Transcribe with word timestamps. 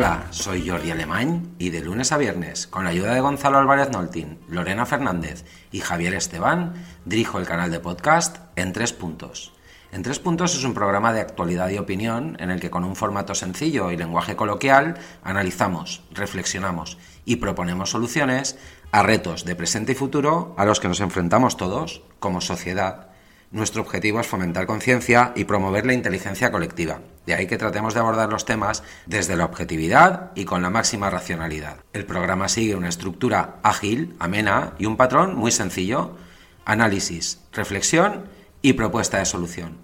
Hola, 0.00 0.28
soy 0.30 0.66
Jordi 0.66 0.90
Alemán 0.90 1.56
y 1.58 1.68
de 1.68 1.82
lunes 1.82 2.10
a 2.10 2.16
viernes, 2.16 2.66
con 2.66 2.84
la 2.84 2.90
ayuda 2.90 3.12
de 3.12 3.20
Gonzalo 3.20 3.58
Álvarez 3.58 3.90
Noltín, 3.90 4.38
Lorena 4.48 4.86
Fernández 4.86 5.44
y 5.72 5.80
Javier 5.80 6.14
Esteban, 6.14 6.72
dirijo 7.04 7.38
el 7.38 7.44
canal 7.44 7.70
de 7.70 7.80
podcast 7.80 8.38
En 8.56 8.72
Tres 8.72 8.94
Puntos. 8.94 9.52
En 9.92 10.02
Tres 10.02 10.18
Puntos 10.18 10.56
es 10.56 10.64
un 10.64 10.72
programa 10.72 11.12
de 11.12 11.20
actualidad 11.20 11.68
y 11.68 11.76
opinión 11.76 12.38
en 12.40 12.50
el 12.50 12.60
que 12.60 12.70
con 12.70 12.84
un 12.84 12.96
formato 12.96 13.34
sencillo 13.34 13.90
y 13.90 13.98
lenguaje 13.98 14.36
coloquial 14.36 14.96
analizamos, 15.22 16.02
reflexionamos 16.12 16.96
y 17.26 17.36
proponemos 17.36 17.90
soluciones 17.90 18.56
a 18.92 19.02
retos 19.02 19.44
de 19.44 19.54
presente 19.54 19.92
y 19.92 19.96
futuro 19.96 20.54
a 20.56 20.64
los 20.64 20.80
que 20.80 20.88
nos 20.88 21.00
enfrentamos 21.00 21.58
todos 21.58 22.00
como 22.20 22.40
sociedad. 22.40 23.10
Nuestro 23.50 23.82
objetivo 23.82 24.20
es 24.20 24.26
fomentar 24.28 24.64
conciencia 24.64 25.32
y 25.36 25.44
promover 25.44 25.84
la 25.84 25.92
inteligencia 25.92 26.50
colectiva. 26.50 27.00
De 27.30 27.36
ahí 27.36 27.46
que 27.46 27.58
tratemos 27.58 27.94
de 27.94 28.00
abordar 28.00 28.28
los 28.28 28.44
temas 28.44 28.82
desde 29.06 29.36
la 29.36 29.44
objetividad 29.44 30.32
y 30.34 30.44
con 30.44 30.62
la 30.62 30.70
máxima 30.70 31.10
racionalidad. 31.10 31.76
El 31.92 32.04
programa 32.04 32.48
sigue 32.48 32.74
una 32.74 32.88
estructura 32.88 33.60
ágil, 33.62 34.16
amena 34.18 34.72
y 34.80 34.86
un 34.86 34.96
patrón 34.96 35.36
muy 35.36 35.52
sencillo. 35.52 36.16
Análisis, 36.64 37.38
reflexión 37.52 38.24
y 38.62 38.72
propuesta 38.72 39.18
de 39.18 39.26
solución. 39.26 39.78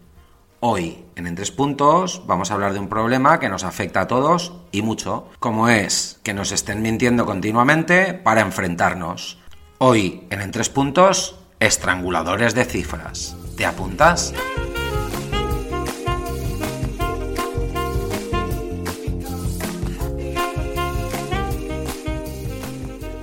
Hoy, 0.58 1.04
en 1.14 1.28
En 1.28 1.36
Tres 1.36 1.52
Puntos, 1.52 2.24
vamos 2.26 2.50
a 2.50 2.54
hablar 2.54 2.72
de 2.72 2.80
un 2.80 2.88
problema 2.88 3.38
que 3.38 3.48
nos 3.48 3.62
afecta 3.62 4.00
a 4.00 4.08
todos 4.08 4.52
y 4.72 4.82
mucho, 4.82 5.28
como 5.38 5.68
es 5.68 6.18
que 6.24 6.34
nos 6.34 6.50
estén 6.50 6.82
mintiendo 6.82 7.26
continuamente 7.26 8.12
para 8.12 8.40
enfrentarnos. 8.40 9.38
Hoy, 9.78 10.26
en 10.30 10.40
En 10.40 10.50
Tres 10.50 10.68
Puntos, 10.68 11.38
estranguladores 11.60 12.56
de 12.56 12.64
cifras. 12.64 13.36
¿Te 13.56 13.64
apuntas? 13.64 14.34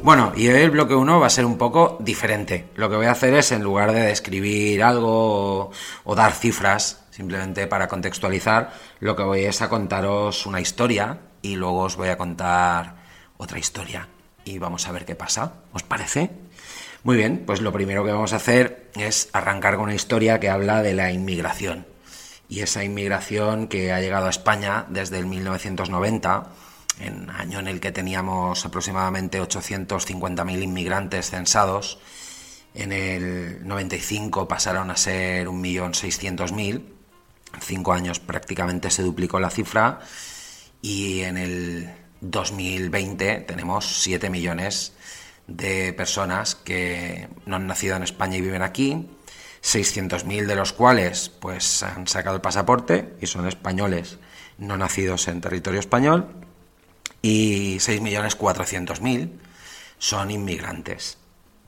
Bueno, 0.04 0.34
y 0.36 0.50
hoy 0.50 0.60
el 0.60 0.72
bloque 0.72 0.96
1 0.96 1.22
va 1.22 1.28
a 1.28 1.30
ser 1.30 1.46
un 1.46 1.58
poco 1.58 1.96
diferente. 2.02 2.68
Lo 2.76 2.90
que 2.90 2.98
voy 2.98 3.06
a 3.06 3.12
hacer 3.12 3.34
es, 3.36 3.54
en 3.54 3.64
lugar 3.64 3.94
de 3.94 4.02
describir 4.02 4.84
algo 4.84 5.68
o, 5.68 5.72
o, 6.04 6.16
dar 6.16 6.34
cifras, 6.34 7.06
simplemente 7.10 7.68
para 7.68 7.88
contextualizar, 7.88 8.74
lo 9.00 9.16
que 9.16 9.24
voy 9.24 9.46
es 9.46 9.62
a 9.62 9.70
contaros 9.70 10.46
una 10.46 10.60
historia 10.60 11.20
y 11.42 11.56
luego 11.56 11.84
os 11.84 11.96
voy 11.96 12.10
a 12.10 12.18
contar 12.18 12.98
otra 13.38 13.60
historia. 13.60 14.10
Y 14.44 14.58
vamos 14.58 14.90
a 14.90 14.92
ver 14.92 15.06
qué 15.06 15.16
pasa. 15.16 15.54
¿Os 15.72 15.84
parece? 15.84 16.32
Muy 17.04 17.16
bien, 17.16 17.42
pues 17.46 17.62
lo 17.62 17.72
primero 17.72 18.04
que 18.04 18.12
vamos 18.12 18.34
a 18.34 18.38
hacer 18.38 18.92
es 18.96 19.30
arrancar 19.32 19.76
con 19.76 19.86
una 19.86 19.96
historia 19.96 20.38
que 20.38 20.50
habla 20.50 20.82
de 20.82 20.96
la 20.96 21.14
inmigración. 21.14 21.88
Y 22.50 22.60
esa 22.60 22.84
inmigración 22.84 23.70
que 23.70 23.94
ha 23.94 24.02
llegado 24.02 24.28
a 24.28 24.32
España 24.32 24.86
desde 24.90 25.20
el 25.20 25.28
1990 25.28 26.50
en 27.00 27.30
año 27.30 27.60
en 27.60 27.68
el 27.68 27.80
que 27.80 27.92
teníamos 27.92 28.66
aproximadamente 28.66 29.42
850.000 29.42 30.64
inmigrantes 30.64 31.30
censados. 31.30 32.00
En 32.74 32.92
el 32.92 33.68
95 33.68 34.48
pasaron 34.48 34.92
a 34.92 34.98
ser 34.98 35.48
1.600.000. 35.48 36.84
En 37.54 37.62
cinco 37.62 37.94
años 37.94 38.20
prácticamente 38.20 38.90
se 38.90 39.04
duplicó 39.04 39.40
la 39.40 39.50
cifra. 39.50 40.00
Y 40.82 41.22
en 41.22 41.38
el 41.38 41.90
2020 42.22 43.46
tenemos 43.48 44.02
7 44.02 44.30
millones 44.30 44.94
de 45.48 45.94
personas 45.94 46.56
que 46.56 47.28
no 47.46 47.58
han 47.58 47.68
nacido 47.68 47.96
en 47.96 48.04
España 48.04 48.38
y 48.38 48.42
viven 48.42 48.62
aquí. 48.62 49.10
600.000 49.64 50.46
de 50.46 50.56
los 50.56 50.74
cuales 50.74 51.30
pues 51.30 51.84
han 51.84 52.08
sacado 52.08 52.36
el 52.36 52.42
pasaporte 52.42 53.14
y 53.22 53.28
son 53.28 53.48
españoles 53.48 54.20
no 54.58 54.78
nacidos 54.78 55.30
en 55.30 55.40
territorio 55.40 55.80
español 55.80 56.43
y 57.24 57.78
6.400.000 57.78 59.32
son 59.98 60.30
inmigrantes. 60.30 61.18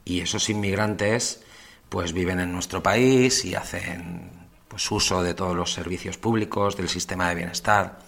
Y 0.04 0.20
esos 0.20 0.50
inmigrantes 0.50 1.42
pues 1.90 2.14
viven 2.14 2.40
en 2.40 2.52
nuestro 2.52 2.84
país 2.84 3.46
y 3.46 3.56
hacen 3.56 4.30
pues 4.68 4.92
uso 4.92 5.24
de 5.24 5.34
todos 5.34 5.56
los 5.56 5.72
servicios 5.72 6.18
públicos, 6.18 6.76
del 6.76 6.90
sistema 6.90 7.30
de 7.30 7.36
bienestar 7.36 8.00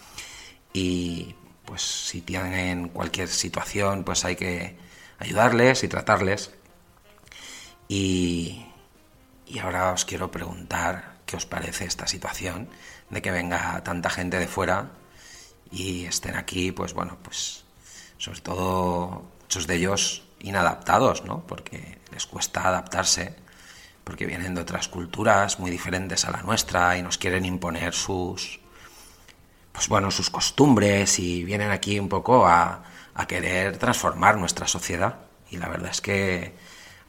y 0.74 1.36
pues 1.64 1.82
si 1.82 2.22
tienen 2.22 2.90
cualquier 2.90 3.30
situación 3.30 4.04
pues 4.04 4.26
hay 4.26 4.36
que 4.36 4.78
ayudarles 5.18 5.84
y 5.84 5.88
tratarles. 5.88 6.52
Y, 7.88 8.66
y 9.46 9.60
ahora 9.60 9.94
os 9.94 10.04
quiero 10.04 10.30
preguntar 10.30 11.20
qué 11.26 11.38
os 11.38 11.46
parece 11.46 11.86
esta 11.86 12.08
situación 12.08 12.68
de 13.10 13.22
que 13.22 13.32
venga 13.32 13.82
tanta 13.86 14.10
gente 14.10 14.38
de 14.38 14.48
fuera 14.48 14.92
y 15.72 16.06
estén 16.06 16.36
aquí, 16.36 16.72
pues 16.72 16.94
bueno, 16.94 17.18
pues 17.24 17.64
sobre 18.18 18.42
todo 18.42 19.24
muchos 19.42 19.68
de 19.68 19.76
ellos 19.76 20.24
inadaptados, 20.40 21.24
¿no? 21.26 21.46
Porque 21.48 22.00
les 22.12 22.26
cuesta 22.26 22.68
adaptarse, 22.68 23.36
porque 24.04 24.26
vienen 24.26 24.56
de 24.56 24.62
otras 24.62 24.88
culturas 24.88 25.60
muy 25.60 25.72
diferentes 25.72 26.26
a 26.26 26.32
la 26.32 26.42
nuestra 26.42 26.98
y 26.98 27.02
nos 27.02 27.18
quieren 27.18 27.46
imponer 27.46 27.94
sus, 27.94 28.60
pues 29.72 29.88
bueno, 29.88 30.12
sus 30.12 30.30
costumbres 30.30 31.20
y 31.20 31.44
vienen 31.44 31.72
aquí 31.72 32.00
un 32.00 32.10
poco 32.10 32.48
a, 32.48 32.84
a 33.14 33.28
querer 33.28 33.78
transformar 33.78 34.38
nuestra 34.38 34.68
sociedad. 34.68 35.20
Y 35.50 35.58
la 35.58 35.70
verdad 35.70 35.92
es 35.92 36.02
que 36.02 36.54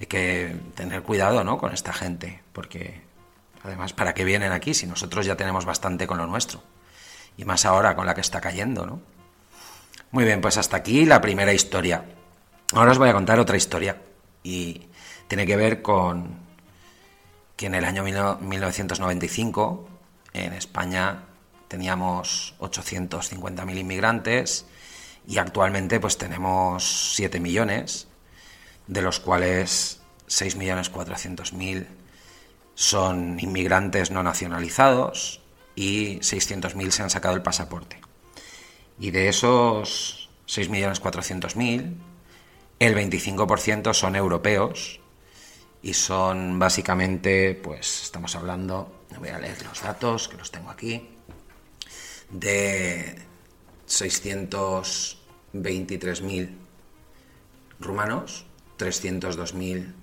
hay 0.00 0.06
que 0.06 0.56
tener 0.74 1.02
cuidado, 1.02 1.44
¿no? 1.44 1.58
Con 1.58 1.72
esta 1.72 1.92
gente, 1.92 2.42
porque 2.52 3.02
además, 3.62 3.92
¿para 3.92 4.14
qué 4.14 4.24
vienen 4.24 4.52
aquí 4.52 4.74
si 4.74 4.86
nosotros 4.86 5.26
ya 5.26 5.36
tenemos 5.36 5.64
bastante 5.64 6.06
con 6.06 6.18
lo 6.18 6.26
nuestro? 6.26 6.62
Y 7.38 7.44
más 7.44 7.64
ahora 7.64 7.96
con 7.96 8.04
la 8.04 8.14
que 8.14 8.20
está 8.20 8.42
cayendo, 8.42 8.84
¿no? 8.84 9.00
Muy 10.10 10.24
bien, 10.24 10.40
pues 10.40 10.58
hasta 10.58 10.76
aquí 10.76 11.06
la 11.06 11.20
primera 11.20 11.54
historia. 11.54 12.04
Ahora 12.72 12.92
os 12.92 12.98
voy 12.98 13.08
a 13.08 13.12
contar 13.12 13.38
otra 13.38 13.56
historia 13.56 13.96
y 14.42 14.88
tiene 15.28 15.46
que 15.46 15.56
ver 15.56 15.80
con 15.80 16.40
que 17.56 17.66
en 17.66 17.74
el 17.74 17.84
año 17.84 18.02
1995 18.02 19.88
en 20.32 20.52
España 20.52 21.24
teníamos 21.68 22.54
850.000 22.58 23.78
inmigrantes 23.78 24.66
y 25.26 25.38
actualmente 25.38 26.00
pues 26.00 26.18
tenemos 26.18 27.12
7 27.14 27.38
millones, 27.38 28.08
de 28.86 29.02
los 29.02 29.20
cuales 29.20 30.00
6.400.000 30.28 31.86
son 32.74 33.38
inmigrantes 33.38 34.10
no 34.10 34.22
nacionalizados 34.22 35.40
y 35.78 36.18
600.000 36.18 36.90
se 36.90 37.02
han 37.04 37.10
sacado 37.10 37.36
el 37.36 37.42
pasaporte. 37.42 38.00
Y 38.98 39.12
de 39.12 39.28
esos 39.28 40.28
6.400.000, 40.48 41.94
el 42.80 42.96
25% 42.96 43.94
son 43.94 44.16
europeos 44.16 44.98
y 45.80 45.94
son 45.94 46.58
básicamente, 46.58 47.54
pues 47.54 48.02
estamos 48.02 48.34
hablando, 48.34 49.04
voy 49.20 49.28
a 49.28 49.38
leer 49.38 49.64
los 49.64 49.80
datos 49.80 50.26
que 50.26 50.36
los 50.36 50.50
tengo 50.50 50.70
aquí, 50.70 51.10
de 52.28 53.16
623.000 53.86 56.56
rumanos, 57.78 58.46
302.000 58.78 59.94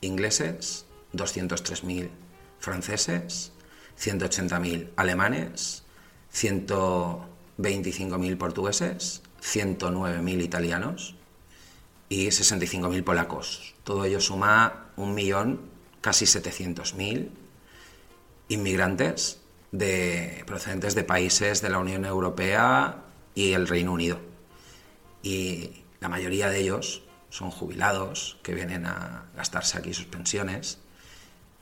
ingleses, 0.00 0.86
203.000 1.12 2.08
franceses, 2.58 3.52
180.000 4.00 4.90
alemanes, 4.96 5.84
125.000 6.34 8.38
portugueses, 8.38 9.22
109.000 9.42 10.42
italianos 10.42 11.14
y 12.08 12.28
65.000 12.28 13.04
polacos. 13.04 13.74
Todo 13.84 14.04
ello 14.04 14.20
suma 14.20 14.86
un 14.96 15.14
millón, 15.14 15.60
casi 16.00 16.24
700.000 16.24 17.28
inmigrantes 18.48 19.40
de 19.70 20.42
procedentes 20.46 20.94
de 20.94 21.04
países 21.04 21.62
de 21.62 21.70
la 21.70 21.78
Unión 21.78 22.04
Europea 22.04 23.04
y 23.34 23.52
el 23.52 23.68
Reino 23.68 23.92
Unido. 23.92 24.18
Y 25.22 25.84
la 26.00 26.08
mayoría 26.08 26.48
de 26.48 26.60
ellos 26.60 27.02
son 27.28 27.50
jubilados 27.50 28.38
que 28.42 28.54
vienen 28.54 28.86
a 28.86 29.26
gastarse 29.36 29.78
aquí 29.78 29.94
sus 29.94 30.06
pensiones 30.06 30.78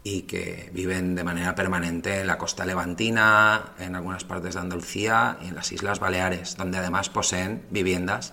y 0.03 0.23
que 0.23 0.71
viven 0.73 1.15
de 1.15 1.25
manera 1.25 1.55
permanente 1.55 2.21
en 2.21 2.27
la 2.27 2.39
costa 2.39 2.65
levantina, 2.65 3.73
en 3.79 3.97
algunas 3.97 4.25
partes 4.25 4.55
de 4.55 4.61
Andalucía 4.61 5.39
y 5.43 5.49
en 5.49 5.55
las 5.55 5.73
Islas 5.73 6.01
Baleares, 6.01 6.57
donde 6.57 6.79
además 6.79 7.09
poseen 7.11 7.65
viviendas 7.71 8.33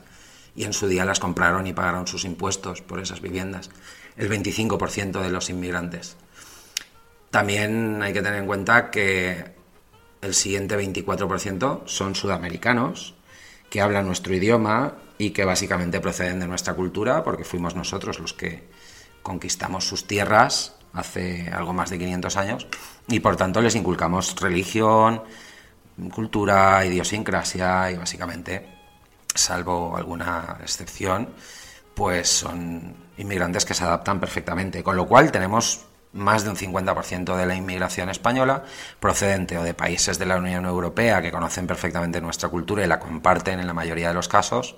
y 0.55 0.63
en 0.63 0.73
su 0.73 0.87
día 0.87 1.05
las 1.05 1.19
compraron 1.19 1.67
y 1.67 1.73
pagaron 1.73 2.07
sus 2.07 2.23
impuestos 2.23 2.81
por 2.81 2.99
esas 2.99 3.21
viviendas, 3.21 3.69
el 4.15 4.29
25% 4.29 5.21
de 5.21 5.29
los 5.29 5.49
inmigrantes. 5.49 6.15
También 7.29 8.01
hay 8.01 8.13
que 8.13 8.21
tener 8.21 8.39
en 8.39 8.45
cuenta 8.45 8.89
que 8.89 9.53
el 10.21 10.33
siguiente 10.33 10.77
24% 10.77 11.81
son 11.85 12.15
sudamericanos, 12.15 13.15
que 13.69 13.81
hablan 13.81 14.05
nuestro 14.05 14.33
idioma 14.33 14.95
y 15.17 15.31
que 15.31 15.43
básicamente 15.43 15.99
proceden 15.99 16.39
de 16.39 16.47
nuestra 16.47 16.75
cultura, 16.75 17.23
porque 17.23 17.43
fuimos 17.43 17.75
nosotros 17.75 18.19
los 18.19 18.33
que 18.33 18.63
conquistamos 19.21 19.85
sus 19.85 20.07
tierras 20.07 20.75
hace 20.95 21.49
algo 21.51 21.73
más 21.73 21.89
de 21.89 21.99
500 21.99 22.37
años 22.37 22.67
y 23.07 23.19
por 23.19 23.35
tanto 23.35 23.61
les 23.61 23.75
inculcamos 23.75 24.35
religión, 24.39 25.23
cultura, 26.13 26.85
idiosincrasia 26.85 27.91
y 27.91 27.97
básicamente, 27.97 28.67
salvo 29.33 29.95
alguna 29.95 30.57
excepción, 30.61 31.29
pues 31.93 32.29
son 32.29 32.95
inmigrantes 33.17 33.65
que 33.65 33.73
se 33.73 33.83
adaptan 33.83 34.19
perfectamente, 34.19 34.83
con 34.83 34.95
lo 34.95 35.07
cual 35.07 35.31
tenemos 35.31 35.85
más 36.15 36.43
de 36.43 36.49
un 36.49 36.55
50% 36.55 37.35
de 37.35 37.45
la 37.45 37.55
inmigración 37.55 38.09
española 38.09 38.63
procedente 38.99 39.57
o 39.57 39.63
de 39.63 39.73
países 39.73 40.17
de 40.17 40.25
la 40.25 40.37
Unión 40.37 40.65
Europea 40.65 41.21
que 41.21 41.31
conocen 41.31 41.67
perfectamente 41.67 42.21
nuestra 42.21 42.49
cultura 42.49 42.83
y 42.83 42.87
la 42.87 42.99
comparten 42.99 43.59
en 43.59 43.67
la 43.67 43.73
mayoría 43.73 44.09
de 44.09 44.13
los 44.13 44.29
casos, 44.29 44.75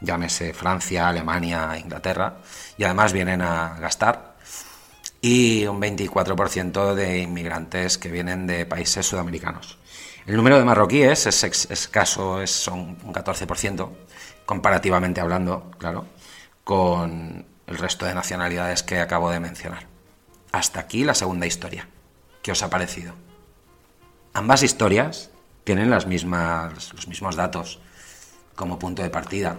llámese 0.00 0.52
Francia, 0.52 1.08
Alemania, 1.08 1.78
Inglaterra, 1.78 2.38
y 2.76 2.84
además 2.84 3.12
vienen 3.12 3.40
a 3.42 3.76
gastar, 3.78 4.29
y 5.20 5.66
un 5.66 5.80
24% 5.80 6.94
de 6.94 7.18
inmigrantes 7.18 7.98
que 7.98 8.10
vienen 8.10 8.46
de 8.46 8.66
países 8.66 9.06
sudamericanos. 9.06 9.78
El 10.26 10.36
número 10.36 10.58
de 10.58 10.64
marroquíes 10.64 11.26
es 11.26 11.44
escaso, 11.44 12.40
es, 12.40 12.50
son 12.50 12.98
un 13.02 13.12
14%, 13.12 13.88
comparativamente 14.46 15.20
hablando, 15.20 15.70
claro, 15.78 16.06
con 16.64 17.46
el 17.66 17.78
resto 17.78 18.06
de 18.06 18.14
nacionalidades 18.14 18.82
que 18.82 19.00
acabo 19.00 19.30
de 19.30 19.40
mencionar. 19.40 19.86
Hasta 20.52 20.80
aquí 20.80 21.04
la 21.04 21.14
segunda 21.14 21.46
historia. 21.46 21.88
¿Qué 22.42 22.52
os 22.52 22.62
ha 22.62 22.70
parecido? 22.70 23.14
Ambas 24.32 24.62
historias 24.62 25.30
tienen 25.64 25.90
las 25.90 26.06
mismas, 26.06 26.92
los 26.92 27.08
mismos 27.08 27.36
datos 27.36 27.80
como 28.54 28.78
punto 28.78 29.02
de 29.02 29.10
partida, 29.10 29.58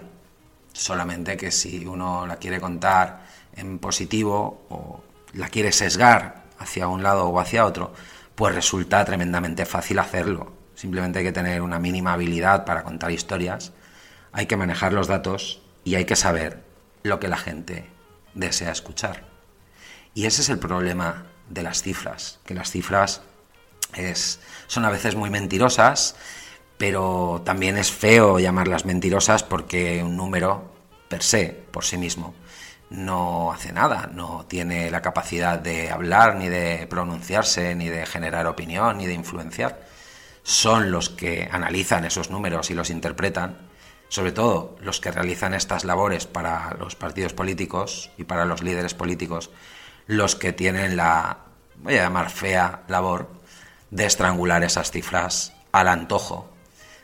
solamente 0.74 1.38
que 1.38 1.52
si 1.52 1.86
uno 1.86 2.26
la 2.26 2.38
quiere 2.38 2.60
contar 2.60 3.26
en 3.56 3.80
positivo 3.80 4.66
o 4.70 5.04
la 5.34 5.50
quiere 5.50 5.72
sesgar 5.72 6.44
hacia 6.60 6.88
un 6.88 7.04
lado 7.04 7.28
o 7.28 7.40
hacia 7.40 7.66
otro, 7.66 7.94
pues 8.36 8.56
resulta 8.56 9.04
tremendamente 9.06 9.66
fácil 9.66 10.00
hacerlo. 10.00 10.54
Simplemente 10.76 11.20
hay 11.20 11.26
que 11.26 11.32
tener 11.32 11.62
una 11.62 11.80
mínima 11.80 12.14
habilidad 12.14 12.66
para 12.66 12.84
contar 12.84 13.12
historias, 13.12 13.72
hay 14.32 14.46
que 14.46 14.58
manejar 14.58 14.94
los 14.94 15.08
datos 15.08 15.62
y 15.84 15.96
hay 15.96 16.06
que 16.06 16.16
saber 16.16 16.64
lo 17.04 17.20
que 17.20 17.28
la 17.28 17.38
gente 17.38 17.90
desea 18.34 18.72
escuchar. 18.72 19.26
Y 20.14 20.26
ese 20.26 20.42
es 20.42 20.50
el 20.50 20.60
problema 20.60 21.26
de 21.50 21.64
las 21.64 21.82
cifras, 21.82 22.40
que 22.46 22.54
las 22.54 22.72
cifras 22.72 23.22
es, 23.96 24.40
son 24.68 24.86
a 24.86 24.90
veces 24.90 25.16
muy 25.16 25.30
mentirosas, 25.30 26.16
pero 26.78 27.42
también 27.46 27.78
es 27.78 27.92
feo 27.92 28.40
llamarlas 28.40 28.86
mentirosas 28.86 29.44
porque 29.44 30.02
un 30.04 30.18
número 30.18 30.74
per 31.10 31.24
se, 31.24 31.50
por 31.72 31.86
sí 31.86 31.98
mismo, 31.98 32.34
no 32.92 33.54
hace 33.54 33.72
nada, 33.72 34.10
no 34.14 34.46
tiene 34.48 34.92
la 34.92 35.02
capacidad 35.02 35.58
de 35.58 35.90
hablar, 35.90 36.36
ni 36.36 36.50
de 36.50 36.86
pronunciarse, 36.88 37.74
ni 37.74 37.88
de 37.88 38.06
generar 38.06 38.48
opinión, 38.48 38.98
ni 38.98 39.08
de 39.08 39.14
influenciar. 39.14 39.82
Son 40.44 40.92
los 40.92 41.10
que 41.10 41.48
analizan 41.52 42.04
esos 42.04 42.30
números 42.30 42.70
y 42.70 42.74
los 42.74 42.90
interpretan, 42.90 43.58
sobre 44.10 44.34
todo 44.34 44.76
los 44.82 45.00
que 45.00 45.12
realizan 45.12 45.54
estas 45.54 45.86
labores 45.86 46.28
para 46.28 46.76
los 46.78 46.96
partidos 46.96 47.34
políticos 47.34 48.12
y 48.18 48.26
para 48.26 48.44
los 48.46 48.62
líderes 48.62 48.94
políticos, 48.94 49.52
los 50.06 50.36
que 50.36 50.52
tienen 50.52 50.98
la, 50.98 51.38
voy 51.78 51.96
a 51.98 52.04
llamar 52.04 52.30
fea 52.30 52.84
labor, 52.90 53.30
de 53.90 54.06
estrangular 54.06 54.64
esas 54.64 54.92
cifras 54.92 55.54
al 55.72 55.88
antojo 55.88 56.50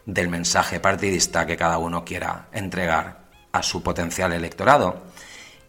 del 0.06 0.28
mensaje 0.28 0.82
partidista 0.82 1.46
que 1.46 1.58
cada 1.58 1.78
uno 1.78 2.04
quiera 2.04 2.48
entregar 2.52 3.20
a 3.54 3.64
su 3.64 3.84
potencial 3.84 4.34
electorado. 4.34 5.04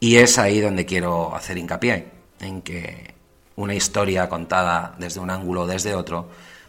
Y 0.01 0.17
es 0.17 0.39
ahí 0.39 0.61
donde 0.61 0.87
quiero 0.87 1.35
hacer 1.35 1.59
hincapié, 1.59 2.09
en 2.41 2.63
que 2.63 3.15
una 3.57 3.75
historia 3.75 4.29
contada 4.29 4.95
desde 4.99 5.21
un 5.21 5.31
ángulo 5.31 5.63
o 5.63 5.67
desde 5.67 5.95
otro 5.95 6.29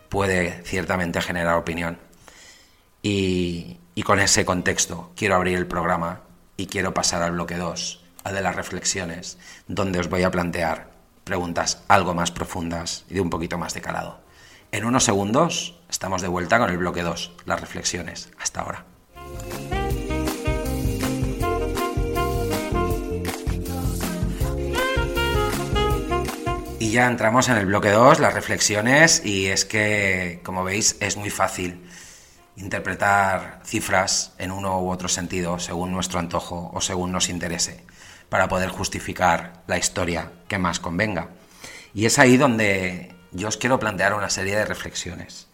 puede 0.10 0.64
ciertamente 0.66 1.22
generar 1.22 1.56
opinión. 1.56 2.00
Y, 3.02 3.78
con 4.04 4.20
ese 4.20 4.46
contexto 4.46 5.12
quiero 5.16 5.36
abrir 5.36 5.58
el 5.58 5.68
programa 5.68 6.22
y 6.58 6.68
quiero 6.68 6.94
pasar 6.94 7.22
al 7.22 7.34
bloque 7.34 7.58
2 7.58 8.06
de 8.24 8.42
las 8.42 8.56
reflexiones, 8.56 9.38
donde 9.68 10.00
os 10.00 10.10
voy 10.10 10.24
a 10.24 10.32
plantear 10.32 10.90
preguntas 11.26 11.84
algo 11.88 12.14
más 12.14 12.32
profundas 12.32 13.06
y 13.10 13.16
de 13.16 13.22
un 13.22 13.30
poquito 13.30 13.58
más 13.58 13.74
de 13.74 13.82
calado. 13.82 14.22
En 14.72 14.86
unos 14.86 15.04
segundos 15.04 15.80
estamos 15.90 16.22
de 16.22 16.28
vuelta 16.28 16.60
con 16.60 16.70
el 16.70 16.78
bloque 16.78 17.04
2, 17.04 17.32
las 17.46 17.60
reflexiones. 17.60 18.30
Hasta 18.40 18.62
ahora. 18.62 18.86
Y 26.82 26.92
ya 26.92 27.08
entramos 27.08 27.50
en 27.50 27.58
el 27.58 27.66
bloque 27.66 27.90
2, 27.90 28.20
las 28.20 28.34
reflexiones, 28.34 29.22
y 29.26 29.48
es 29.48 29.66
que, 29.66 30.40
como 30.46 30.64
veis, 30.64 30.96
es 31.02 31.18
muy 31.18 31.30
fácil 31.30 31.86
interpretar 32.56 33.60
cifras 33.66 34.34
en 34.38 34.50
uno 34.52 34.80
u 34.80 34.90
otro 34.90 35.10
sentido, 35.10 35.60
según 35.60 35.92
nuestro 35.92 36.20
antojo 36.20 36.72
o 36.74 36.80
según 36.80 37.12
nos 37.12 37.28
interese 37.28 37.84
para 38.30 38.48
poder 38.48 38.70
justificar 38.70 39.64
la 39.68 39.78
historia 39.78 40.32
que 40.48 40.58
más 40.58 40.80
convenga. 40.80 41.28
Y 41.94 42.06
es 42.06 42.18
ahí 42.18 42.38
donde 42.38 43.14
yo 43.34 43.50
os 43.50 43.58
quiero 43.58 43.78
plantear 43.78 44.14
una 44.14 44.30
serie 44.30 44.56
de 44.56 44.64
reflexiones. 44.64 45.48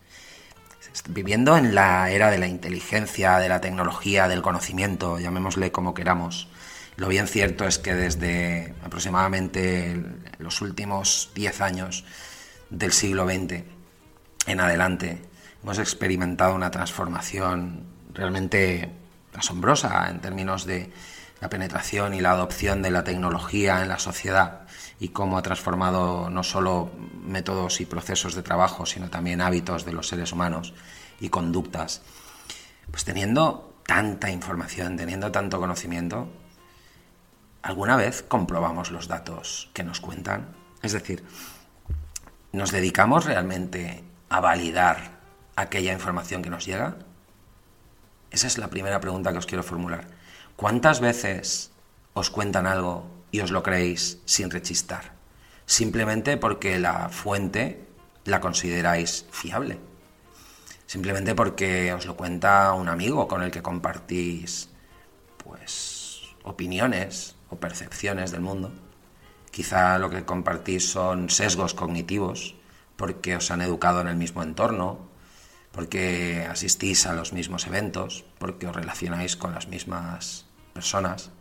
Viviendo 1.10 1.58
en 1.58 1.74
la 1.74 2.12
era 2.12 2.30
de 2.30 2.38
la 2.38 2.48
inteligencia, 2.48 3.40
de 3.40 3.50
la 3.50 3.62
tecnología, 3.62 4.28
del 4.28 4.44
conocimiento, 4.44 5.20
llamémosle 5.20 5.72
como 5.72 5.96
queramos, 5.96 6.50
lo 6.98 7.08
bien 7.08 7.28
cierto 7.28 7.66
es 7.66 7.78
que 7.78 7.94
desde 7.94 8.74
aproximadamente 8.84 10.02
los 10.40 10.62
últimos 10.62 11.32
10 11.36 11.62
años 11.62 12.06
del 12.70 12.94
siglo 12.94 13.26
XX 13.26 13.64
en 14.48 14.60
adelante 14.60 15.22
hemos 15.62 15.80
experimentado 15.80 16.56
una 16.56 16.72
transformación 16.72 17.84
realmente 18.14 18.92
asombrosa 19.34 20.10
en 20.10 20.22
términos 20.22 20.66
de 20.66 20.92
la 21.42 21.50
penetración 21.50 22.14
y 22.14 22.22
la 22.22 22.32
adopción 22.32 22.82
de 22.82 22.92
la 22.92 23.04
tecnología 23.04 23.82
en 23.82 23.90
la 23.90 24.00
sociedad 24.00 24.62
y 25.00 25.10
cómo 25.10 25.38
ha 25.38 25.42
transformado 25.42 26.30
no 26.30 26.44
solo 26.44 26.92
métodos 27.26 27.82
y 27.82 27.86
procesos 27.86 28.36
de 28.36 28.44
trabajo, 28.44 28.86
sino 28.86 29.10
también 29.10 29.42
hábitos 29.42 29.84
de 29.84 29.92
los 29.92 30.08
seres 30.08 30.32
humanos 30.32 30.74
y 31.20 31.30
conductas. 31.30 32.02
Pues 32.90 33.04
teniendo 33.04 33.74
tanta 33.86 34.32
información, 34.32 34.96
teniendo 34.96 35.32
tanto 35.32 35.60
conocimiento, 35.60 36.30
¿alguna 37.66 37.96
vez 37.96 38.22
comprobamos 38.22 38.92
los 38.92 39.08
datos 39.08 39.72
que 39.74 39.84
nos 39.84 40.00
cuentan? 40.00 40.56
Es 40.84 40.92
decir, 40.92 41.26
¿nos 42.52 42.72
dedicamos 42.72 43.26
realmente 43.26 44.04
a 44.30 44.40
validar 44.40 45.20
aquella 45.56 45.92
información 45.92 46.44
que 46.44 46.52
nos 46.52 46.68
llega? 46.68 46.98
Esa 48.30 48.46
es 48.46 48.60
la 48.60 48.70
primera 48.70 49.00
pregunta 49.00 49.32
que 49.32 49.40
os 49.40 49.48
quiero 49.48 49.64
formular. 49.64 50.06
¿Cuántas 50.56 51.00
veces 51.00 51.72
os 52.14 52.30
cuentan 52.30 52.68
algo 52.68 53.10
y 53.32 53.40
os 53.40 53.50
lo 53.50 53.64
creéis 53.64 54.20
sin 54.26 54.52
rechistar? 54.52 55.14
Simplemente 55.66 56.38
porque 56.38 56.78
la 56.78 57.10
fuente 57.10 57.84
la 58.26 58.42
consideráis 58.42 59.26
fiable. 59.32 59.80
Simplemente 60.86 61.34
porque 61.34 61.92
os 61.94 62.06
lo 62.06 62.16
cuenta 62.16 62.74
un 62.74 62.90
amigo 62.90 63.28
con 63.28 63.42
el 63.42 63.50
que 63.50 63.64
compartís 63.64 64.70
pues 65.44 65.95
opiniones 66.56 67.36
o 67.52 67.60
percepciones 67.60 68.32
del 68.32 68.40
mundo. 68.40 68.72
Quizá 69.52 70.00
lo 70.00 70.10
que 70.10 70.24
compartís 70.24 70.90
son 70.90 71.30
sesgos 71.30 71.74
cognitivos 71.76 72.56
porque 72.96 73.36
os 73.36 73.52
han 73.52 73.62
educado 73.62 74.00
en 74.00 74.08
el 74.08 74.16
mismo 74.16 74.42
entorno, 74.42 75.12
porque 75.72 76.48
asistís 76.50 77.06
a 77.06 77.14
los 77.14 77.34
mismos 77.34 77.68
eventos, 77.68 78.24
porque 78.40 78.68
os 78.68 78.76
relacionáis 78.76 79.36
con 79.36 79.54
las 79.54 79.68
mismas 79.68 80.46
personas, 80.72 81.32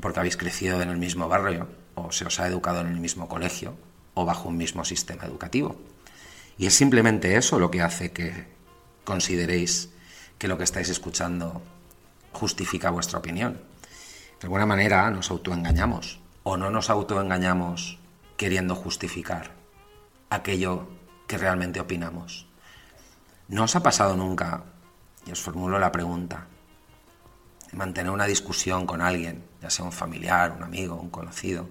porque 0.00 0.20
habéis 0.20 0.38
crecido 0.38 0.80
en 0.80 0.88
el 0.88 0.96
mismo 0.96 1.28
barrio, 1.28 1.68
o 1.94 2.10
se 2.10 2.24
os 2.24 2.40
ha 2.40 2.48
educado 2.48 2.80
en 2.80 2.88
el 2.88 3.00
mismo 3.00 3.28
colegio, 3.28 3.76
o 4.14 4.24
bajo 4.24 4.48
un 4.48 4.56
mismo 4.56 4.84
sistema 4.84 5.24
educativo. 5.24 5.76
Y 6.56 6.64
es 6.64 6.74
simplemente 6.74 7.36
eso 7.36 7.58
lo 7.58 7.70
que 7.70 7.82
hace 7.82 8.12
que 8.12 8.48
consideréis 9.04 9.90
que 10.38 10.48
lo 10.48 10.56
que 10.56 10.64
estáis 10.64 10.88
escuchando 10.88 11.60
justifica 12.32 12.88
vuestra 12.88 13.18
opinión. 13.18 13.60
De 14.42 14.46
alguna 14.46 14.66
manera 14.66 15.08
nos 15.08 15.30
autoengañamos 15.30 16.18
o 16.42 16.56
no 16.56 16.68
nos 16.68 16.90
autoengañamos 16.90 18.00
queriendo 18.36 18.74
justificar 18.74 19.52
aquello 20.30 20.88
que 21.28 21.38
realmente 21.38 21.78
opinamos. 21.78 22.48
¿No 23.46 23.62
os 23.62 23.76
ha 23.76 23.84
pasado 23.84 24.16
nunca, 24.16 24.64
y 25.24 25.30
os 25.30 25.40
formulo 25.40 25.78
la 25.78 25.92
pregunta, 25.92 26.48
mantener 27.70 28.10
una 28.10 28.26
discusión 28.26 28.84
con 28.84 29.00
alguien, 29.00 29.44
ya 29.60 29.70
sea 29.70 29.84
un 29.84 29.92
familiar, 29.92 30.50
un 30.50 30.64
amigo, 30.64 30.96
un 30.96 31.10
conocido, 31.10 31.68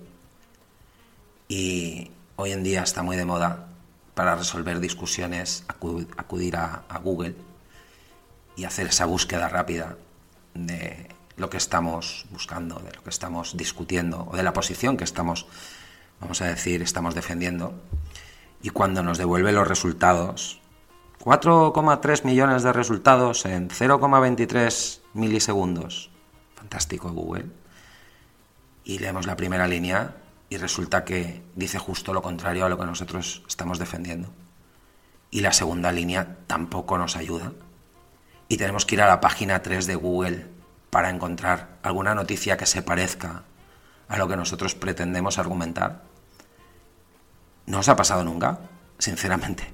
y 1.50 2.10
hoy 2.38 2.54
en 2.54 2.64
día 2.64 2.84
está 2.84 3.04
muy 3.04 3.18
de 3.18 3.26
moda 3.26 3.68
para 4.14 4.38
resolver 4.38 4.80
discusiones 4.80 5.66
acudir 5.68 6.56
a, 6.56 6.84
a 6.88 7.00
Google 7.00 7.36
y 8.56 8.64
hacer 8.64 8.88
esa 8.88 9.04
búsqueda 9.04 9.50
rápida 9.50 9.98
de 10.54 11.10
lo 11.42 11.50
que 11.50 11.58
estamos 11.58 12.26
buscando, 12.30 12.80
de 12.80 12.94
lo 12.94 13.04
que 13.04 13.10
estamos 13.10 13.58
discutiendo 13.58 14.28
o 14.32 14.38
de 14.38 14.44
la 14.44 14.54
posición 14.54 14.96
que 14.96 15.04
estamos, 15.04 15.48
vamos 16.22 16.40
a 16.42 16.46
decir, 16.46 16.84
estamos 16.84 17.16
defendiendo. 17.16 17.74
Y 18.62 18.70
cuando 18.70 19.02
nos 19.02 19.18
devuelve 19.18 19.52
los 19.52 19.68
resultados, 19.68 20.62
4,3 21.20 22.26
millones 22.26 22.62
de 22.62 22.72
resultados 22.72 23.46
en 23.46 23.70
0,23 23.70 25.00
milisegundos. 25.16 26.12
Fantástico 26.56 27.12
Google. 27.12 27.48
Y 28.84 29.00
leemos 29.00 29.26
la 29.26 29.36
primera 29.36 29.68
línea 29.68 30.18
y 30.48 30.58
resulta 30.58 31.04
que 31.04 31.42
dice 31.56 31.80
justo 31.80 32.14
lo 32.14 32.22
contrario 32.22 32.66
a 32.66 32.70
lo 32.70 32.78
que 32.78 32.86
nosotros 32.86 33.44
estamos 33.48 33.80
defendiendo. 33.80 34.30
Y 35.32 35.42
la 35.42 35.54
segunda 35.54 35.92
línea 35.92 36.38
tampoco 36.46 37.00
nos 37.00 37.16
ayuda. 37.16 37.52
Y 38.48 38.58
tenemos 38.58 38.86
que 38.86 38.96
ir 38.96 39.02
a 39.02 39.08
la 39.08 39.22
página 39.22 39.64
3 39.64 39.88
de 39.88 39.96
Google 39.96 40.51
para 40.92 41.10
encontrar 41.10 41.80
alguna 41.82 42.14
noticia 42.14 42.58
que 42.58 42.68
se 42.68 42.84
parezca 42.84 43.44
a 44.08 44.18
lo 44.18 44.28
que 44.28 44.36
nosotros 44.36 44.76
pretendemos 44.76 45.40
argumentar. 45.40 46.04
¿No 47.66 47.80
os 47.80 47.90
ha 47.90 47.96
pasado 47.96 48.24
nunca? 48.24 48.60
Sinceramente. 49.00 49.72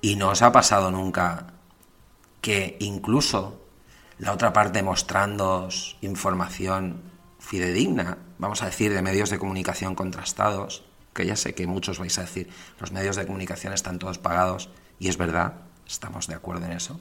¿Y 0.00 0.16
no 0.16 0.28
os 0.30 0.42
ha 0.42 0.52
pasado 0.52 0.90
nunca 0.90 1.48
que 2.40 2.76
incluso 2.78 3.60
la 4.18 4.32
otra 4.32 4.52
parte 4.52 4.82
mostrándoos 4.82 5.96
información 6.00 7.02
fidedigna, 7.40 8.18
vamos 8.38 8.62
a 8.62 8.66
decir, 8.66 8.92
de 8.92 9.02
medios 9.02 9.28
de 9.30 9.38
comunicación 9.38 9.96
contrastados, 9.96 10.84
que 11.14 11.26
ya 11.26 11.34
sé 11.34 11.54
que 11.54 11.66
muchos 11.66 11.98
vais 11.98 12.16
a 12.18 12.22
decir, 12.22 12.48
los 12.78 12.92
medios 12.92 13.16
de 13.16 13.26
comunicación 13.26 13.72
están 13.72 13.98
todos 13.98 14.18
pagados, 14.18 14.70
y 15.00 15.08
es 15.08 15.16
verdad, 15.16 15.54
estamos 15.86 16.28
de 16.28 16.34
acuerdo 16.34 16.66
en 16.66 16.72
eso, 16.72 17.00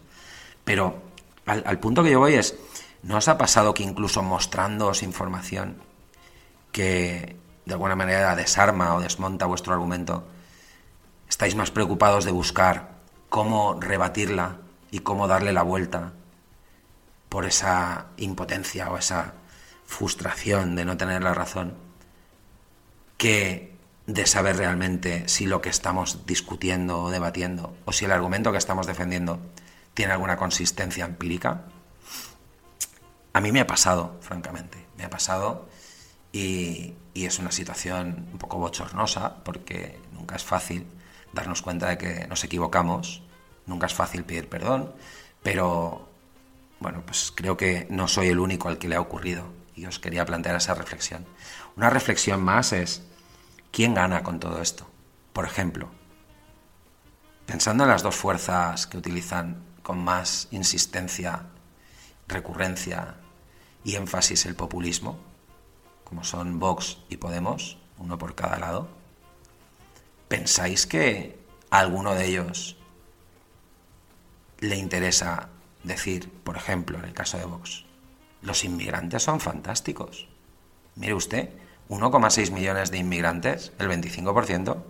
pero 0.63 1.01
al, 1.47 1.79
punto 1.79 2.03
que 2.03 2.11
yo 2.11 2.19
voy 2.19 2.35
es, 2.35 2.55
¿no 3.03 3.17
os 3.17 3.27
ha 3.27 3.37
pasado 3.37 3.73
que 3.73 3.83
incluso 3.83 4.21
mostrándoos 4.21 5.01
información 5.01 5.81
que 6.71 7.37
de 7.65 7.73
alguna 7.73 7.95
manera 7.95 8.35
desarma 8.35 8.95
o 8.95 9.01
desmonta 9.01 9.45
vuestro 9.45 9.73
argumento, 9.73 10.25
estáis 11.27 11.55
más 11.55 11.71
preocupados 11.71 12.23
de 12.23 12.31
buscar 12.31 12.91
cómo 13.29 13.77
rebatirla 13.79 14.57
y 14.89 14.99
cómo 14.99 15.27
darle 15.27 15.51
la 15.51 15.63
vuelta 15.63 16.13
por 17.29 17.45
esa 17.45 18.07
impotencia 18.15 18.89
o 18.89 18.97
esa 18.97 19.33
frustración 19.85 20.75
de 20.75 20.85
no 20.85 20.95
tener 20.95 21.23
la 21.23 21.33
razón, 21.33 21.73
que 23.17 23.75
de 24.05 24.25
saber 24.25 24.55
realmente 24.55 25.27
si 25.27 25.45
lo 25.45 25.61
que 25.61 25.69
estamos 25.69 26.25
discutiendo 26.25 27.03
o 27.03 27.09
debatiendo 27.09 27.75
o 27.83 27.91
si 27.91 28.05
el 28.05 28.13
argumento 28.13 28.53
que 28.53 28.57
estamos 28.57 28.87
defendiendo 28.87 29.39
tiene 29.97 30.13
alguna 30.13 30.37
consistencia 30.37 31.05
empírica. 31.05 31.63
A 33.33 33.41
mí 33.41 33.51
me 33.51 33.61
ha 33.61 33.65
pasado, 33.65 34.15
francamente, 34.21 34.85
me 34.95 35.05
ha 35.05 35.09
pasado 35.09 35.67
y, 36.31 36.93
y 37.15 37.25
es 37.25 37.39
una 37.39 37.51
situación 37.51 38.27
un 38.31 38.37
poco 38.37 38.59
bochornosa 38.59 39.43
porque 39.43 39.99
nunca 40.13 40.35
es 40.35 40.43
fácil 40.43 40.85
darnos 41.33 41.63
cuenta 41.63 41.89
de 41.89 41.97
que 41.97 42.27
nos 42.27 42.43
equivocamos, 42.43 43.23
nunca 43.65 43.87
es 43.87 43.95
fácil 43.95 44.23
pedir 44.23 44.47
perdón, 44.47 44.93
pero 45.41 46.07
bueno, 46.79 47.01
pues 47.03 47.33
creo 47.33 47.57
que 47.57 47.87
no 47.89 48.07
soy 48.07 48.27
el 48.27 48.37
único 48.37 48.69
al 48.69 48.77
que 48.77 48.87
le 48.87 48.97
ha 48.97 49.01
ocurrido 49.01 49.45
y 49.73 49.87
os 49.87 49.97
quería 49.97 50.27
plantear 50.27 50.57
esa 50.57 50.75
reflexión. 50.75 51.25
Una 51.75 51.89
reflexión 51.89 52.43
más 52.43 52.71
es, 52.71 53.01
¿quién 53.71 53.95
gana 53.95 54.21
con 54.21 54.39
todo 54.39 54.61
esto? 54.61 54.87
Por 55.33 55.45
ejemplo, 55.45 55.89
pensando 57.47 57.83
en 57.83 57.89
las 57.89 58.03
dos 58.03 58.15
fuerzas 58.15 58.85
que 58.85 58.99
utilizan 58.99 59.65
con 59.87 60.03
más 60.03 60.49
insistencia, 60.51 61.43
recurrencia 62.27 63.15
y 63.85 63.95
énfasis 63.95 64.45
el 64.45 64.53
populismo, 64.53 65.17
como 66.03 66.25
son 66.25 66.59
Vox 66.59 66.97
y 67.07 67.15
Podemos, 67.15 67.77
uno 67.97 68.17
por 68.17 68.35
cada 68.35 68.59
lado, 68.59 68.89
¿pensáis 70.27 70.87
que 70.87 71.39
a 71.69 71.79
alguno 71.79 72.15
de 72.15 72.25
ellos 72.25 72.75
le 74.59 74.75
interesa 74.75 75.47
decir, 75.85 76.29
por 76.43 76.57
ejemplo, 76.57 76.97
en 76.97 77.05
el 77.05 77.13
caso 77.13 77.37
de 77.37 77.45
Vox, 77.45 77.85
los 78.41 78.65
inmigrantes 78.65 79.23
son 79.23 79.39
fantásticos. 79.39 80.27
Mire 80.95 81.13
usted, 81.13 81.51
1,6 81.87 82.51
millones 82.51 82.91
de 82.91 82.97
inmigrantes, 82.97 83.71
el 83.79 83.87
25%, 83.87 84.83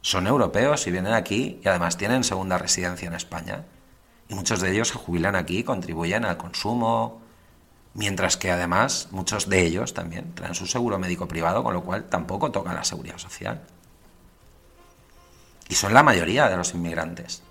son 0.00 0.26
europeos 0.26 0.86
y 0.86 0.90
vienen 0.90 1.12
aquí 1.12 1.60
y 1.62 1.68
además 1.68 1.98
tienen 1.98 2.24
segunda 2.24 2.56
residencia 2.56 3.08
en 3.08 3.14
España. 3.14 3.66
Y 4.28 4.34
muchos 4.34 4.60
de 4.60 4.72
ellos 4.72 4.88
se 4.88 4.94
jubilan 4.94 5.36
aquí 5.36 5.64
contribuyen 5.64 6.24
al 6.24 6.36
consumo, 6.36 7.20
mientras 7.94 8.36
que 8.36 8.50
además 8.50 9.08
muchos 9.10 9.48
de 9.48 9.62
ellos 9.62 9.94
también 9.94 10.34
traen 10.34 10.54
su 10.54 10.66
seguro 10.66 10.98
médico 10.98 11.28
privado, 11.28 11.62
con 11.62 11.74
lo 11.74 11.82
cual 11.82 12.04
tampoco 12.08 12.50
tocan 12.50 12.74
la 12.74 12.84
seguridad 12.84 13.18
social. 13.18 13.62
Y 15.68 15.74
son 15.74 15.94
la 15.94 16.02
mayoría 16.02 16.48
de 16.48 16.56
los 16.56 16.74
inmigrantes. 16.74 17.42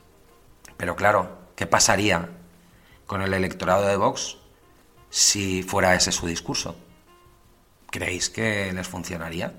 Pero 0.78 0.96
claro, 0.96 1.38
¿qué 1.56 1.68
pasaría 1.68 2.30
con 3.06 3.22
el 3.22 3.34
electorado 3.34 3.88
de 3.88 3.98
Vox 3.98 4.38
si 5.10 5.64
fuera 5.64 5.96
ese 5.96 6.12
su 6.12 6.28
discurso? 6.28 6.76
¿Creéis 7.90 8.30
que 8.30 8.72
les 8.74 8.88
funcionaría? 8.88 9.54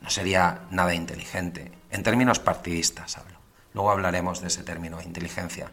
No 0.00 0.10
sería 0.10 0.62
nada 0.70 0.94
inteligente. 0.94 1.72
En 1.90 2.02
términos 2.02 2.38
partidistas 2.38 3.18
hablo. 3.18 3.38
Luego 3.72 3.90
hablaremos 3.90 4.40
de 4.40 4.48
ese 4.48 4.62
término, 4.64 5.00
inteligencia 5.00 5.70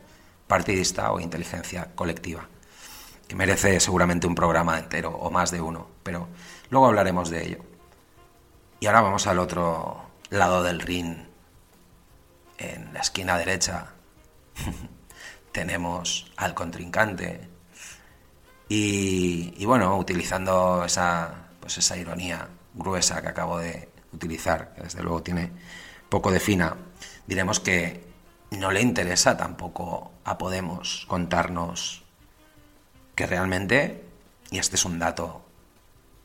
partidista 0.48 1.12
o 1.12 1.20
inteligencia 1.20 1.92
colectiva, 1.96 2.48
que 3.27 3.36
merece 3.36 3.80
seguramente 3.80 4.27
un 4.27 4.36
programa 4.36 4.80
entero 4.80 5.12
o 5.12 5.30
más 5.30 5.51
de 5.51 5.62
uno, 5.62 5.88
pero 6.04 6.27
luego 6.70 6.88
hablaremos 6.88 7.30
de 7.30 7.46
ello. 7.46 7.66
Y 8.80 8.88
ahora 8.88 9.01
vamos 9.01 9.27
al 9.27 9.39
otro 9.39 10.01
lado 10.30 10.63
del 10.63 10.80
ring, 10.80 11.18
en 12.58 12.94
la 12.94 13.01
esquina 13.01 13.38
derecha. 13.38 13.94
tenemos 15.58 16.32
al 16.38 16.54
contrincante. 16.54 17.50
Y, 18.70 19.66
bueno, 19.66 19.98
utilizando 19.98 20.84
esa, 20.86 21.48
pues 21.60 21.80
esa 21.80 21.98
ironía 21.98 22.48
gruesa 22.75 23.24
que 23.24 23.30
acabo 23.30 23.58
de 23.58 23.89
utilizar, 24.13 24.75
que 24.75 24.84
desde 24.84 25.01
luego 25.01 25.24
tiene 25.24 25.51
poco 26.10 26.30
de 26.30 26.39
fina, 26.39 26.75
diremos 27.25 27.60
que 27.60 28.06
no 28.51 28.72
le 28.72 28.82
interesa 28.82 29.38
tampoco 29.38 30.12
a 30.24 30.38
Podemos 30.38 31.06
contarnos 31.08 32.04
que 33.16 33.25
realmente, 33.25 34.06
y 34.51 34.60
este 34.60 34.75
es 34.75 34.86
un 34.86 35.00
dato 35.00 35.44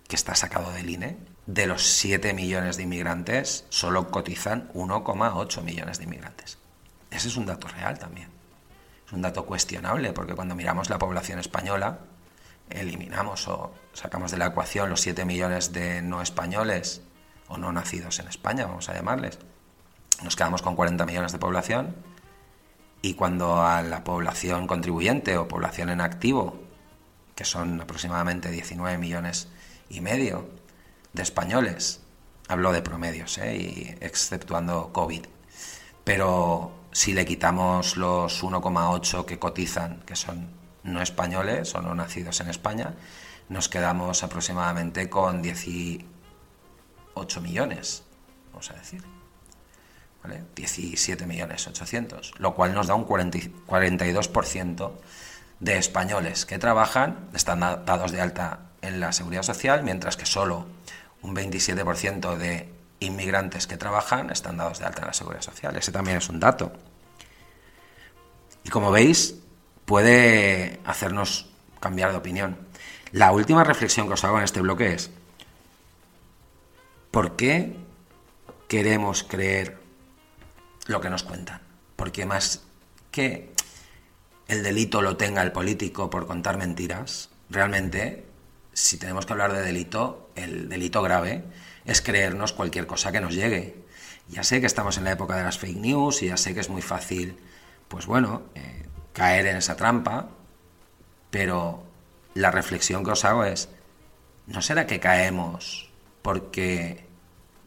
que 0.09 0.17
está 0.17 0.35
sacado 0.35 0.71
del 0.73 0.91
INE, 0.91 1.17
de 1.47 1.67
los 1.67 1.83
7 1.83 2.35
millones 2.35 2.76
de 2.76 2.85
inmigrantes 2.85 3.64
solo 3.69 4.11
cotizan 4.11 4.71
1,8 4.75 5.62
millones 5.62 5.99
de 5.99 6.05
inmigrantes. 6.05 6.59
Ese 7.11 7.29
es 7.29 7.37
un 7.37 7.47
dato 7.47 7.67
real 7.69 7.99
también 7.99 8.33
un 9.12 9.23
dato 9.23 9.45
cuestionable, 9.45 10.12
porque 10.12 10.35
cuando 10.35 10.55
miramos 10.55 10.91
la 10.91 10.99
población 10.99 11.38
española, 11.38 11.99
eliminamos 12.71 13.47
o 13.49 13.73
sacamos 13.93 14.31
de 14.31 14.38
la 14.38 14.47
ecuación 14.47 14.88
los 14.91 15.00
7 15.02 15.25
millones 15.25 15.73
de 15.73 16.02
no 16.02 16.23
españoles 16.23 17.02
o 17.49 17.59
no 17.59 17.73
nacidos 17.73 18.19
en 18.19 18.29
España, 18.29 18.67
vamos 18.67 18.88
a 18.88 18.95
llamarles. 18.95 19.38
Nos 20.23 20.37
quedamos 20.37 20.62
con 20.62 20.76
40 20.76 21.05
millones 21.05 21.33
de 21.33 21.38
población 21.38 21.95
y 23.02 23.14
cuando 23.14 23.62
a 23.62 23.82
la 23.82 24.04
población 24.04 24.68
contribuyente 24.68 25.37
o 25.37 25.49
población 25.49 25.90
en 25.90 26.00
activo, 26.00 26.62
que 27.35 27.44
son 27.44 27.80
aproximadamente 27.80 28.50
19 28.50 28.97
millones 28.97 29.49
y 29.90 30.00
medio 30.00 30.49
de 31.12 31.23
españoles, 31.23 32.00
hablo 32.49 32.73
de 32.73 32.80
promedios, 32.80 33.38
¿eh? 33.38 33.56
y 33.56 33.97
exceptuando 34.00 34.92
COVID, 34.92 35.26
pero 36.04 36.73
si 36.92 37.12
le 37.12 37.25
quitamos 37.25 37.97
los 37.97 38.44
1,8 38.44 39.25
que 39.25 39.38
cotizan, 39.38 40.00
que 40.06 40.14
son 40.14 40.49
no 40.85 41.02
españoles 41.02 41.75
o 41.75 41.82
no 41.82 41.94
nacidos 41.94 42.40
en 42.40 42.49
España, 42.50 42.94
nos 43.49 43.68
quedamos 43.68 44.23
aproximadamente 44.23 45.11
con 45.11 45.42
18 45.42 46.04
millones, 47.40 48.04
vamos 48.52 48.71
a 48.71 48.75
decir. 48.75 49.22
¿Vale? 50.23 50.45
17 50.55 51.26
millones 51.26 51.67
800, 51.67 52.33
lo 52.38 52.55
cual 52.55 52.75
nos 52.75 52.87
da 52.87 52.95
un 52.95 53.07
42% 53.07 54.93
de 55.61 55.79
españoles 55.79 56.45
que 56.45 56.59
trabajan 56.59 57.29
están 57.35 57.61
dados 57.61 58.12
de 58.12 58.21
alta 58.21 58.61
en 58.83 59.00
la 59.00 59.12
seguridad 59.12 59.43
social, 59.43 59.83
mientras 59.85 60.17
que 60.17 60.26
solo 60.26 60.67
un 61.23 61.35
27% 61.37 62.37
de 62.37 62.69
inmigrantes 63.00 63.67
que 63.67 63.76
trabajan 63.76 64.31
están 64.31 64.57
dados 64.57 64.79
de 64.79 64.87
alta 64.87 65.02
en 65.02 65.09
la 65.09 65.12
seguridad 65.12 65.43
social. 65.43 65.76
Ese 65.76 65.93
también 65.93 66.17
es 66.19 66.29
un 66.29 66.41
dato. 66.41 66.73
Y 68.64 68.71
como 68.71 68.91
veis, 68.91 69.37
puede 69.85 70.81
hacernos 70.85 71.50
cambiar 71.81 72.12
de 72.12 72.19
opinión. 72.19 72.57
La 73.11 73.33
última 73.33 73.64
reflexión 73.64 74.07
que 74.07 74.14
os 74.14 74.25
hago 74.25 74.38
en 74.38 74.45
este 74.45 74.61
bloque 74.61 74.95
es, 74.95 75.11
¿por 77.11 77.37
qué 77.37 77.76
queremos 78.69 79.23
creer 79.23 79.81
lo 80.86 81.00
que 81.00 81.10
nos 81.10 81.22
cuentan? 81.22 81.60
Porque 81.96 82.26
más 82.26 82.62
que 83.10 83.52
el 84.48 84.62
delito 84.62 85.02
lo 85.02 85.16
tenga 85.16 85.42
el 85.42 85.52
político 85.52 86.10
por 86.10 86.26
contar 86.26 86.58
mentiras, 86.58 87.30
realmente, 87.50 88.26
si 88.72 88.98
tenemos 88.98 89.26
que 89.26 89.32
hablar 89.32 89.52
de 89.52 89.62
delito, 89.62 90.30
el 90.34 90.68
delito 90.68 91.02
grave 91.02 91.44
es 91.84 92.00
creernos 92.00 92.52
cualquier 92.52 92.86
cosa 92.86 93.12
que 93.12 93.20
nos 93.20 93.34
llegue. 93.34 93.76
Ya 94.28 94.44
sé 94.44 94.60
que 94.60 94.66
estamos 94.66 94.98
en 94.98 95.04
la 95.04 95.12
época 95.12 95.36
de 95.36 95.44
las 95.44 95.58
fake 95.58 95.76
news 95.76 96.22
y 96.22 96.28
ya 96.28 96.36
sé 96.36 96.54
que 96.54 96.60
es 96.60 96.70
muy 96.70 96.82
fácil, 96.82 97.36
pues 97.88 98.06
bueno, 98.06 98.42
eh, 98.54 98.86
caer 99.12 99.46
en 99.46 99.56
esa 99.56 99.76
trampa, 99.76 100.28
pero 101.30 101.82
la 102.34 102.50
reflexión 102.50 103.04
que 103.04 103.10
os 103.10 103.24
hago 103.24 103.44
es, 103.44 103.68
¿no 104.46 104.62
será 104.62 104.86
que 104.86 105.00
caemos 105.00 105.90
porque 106.22 107.04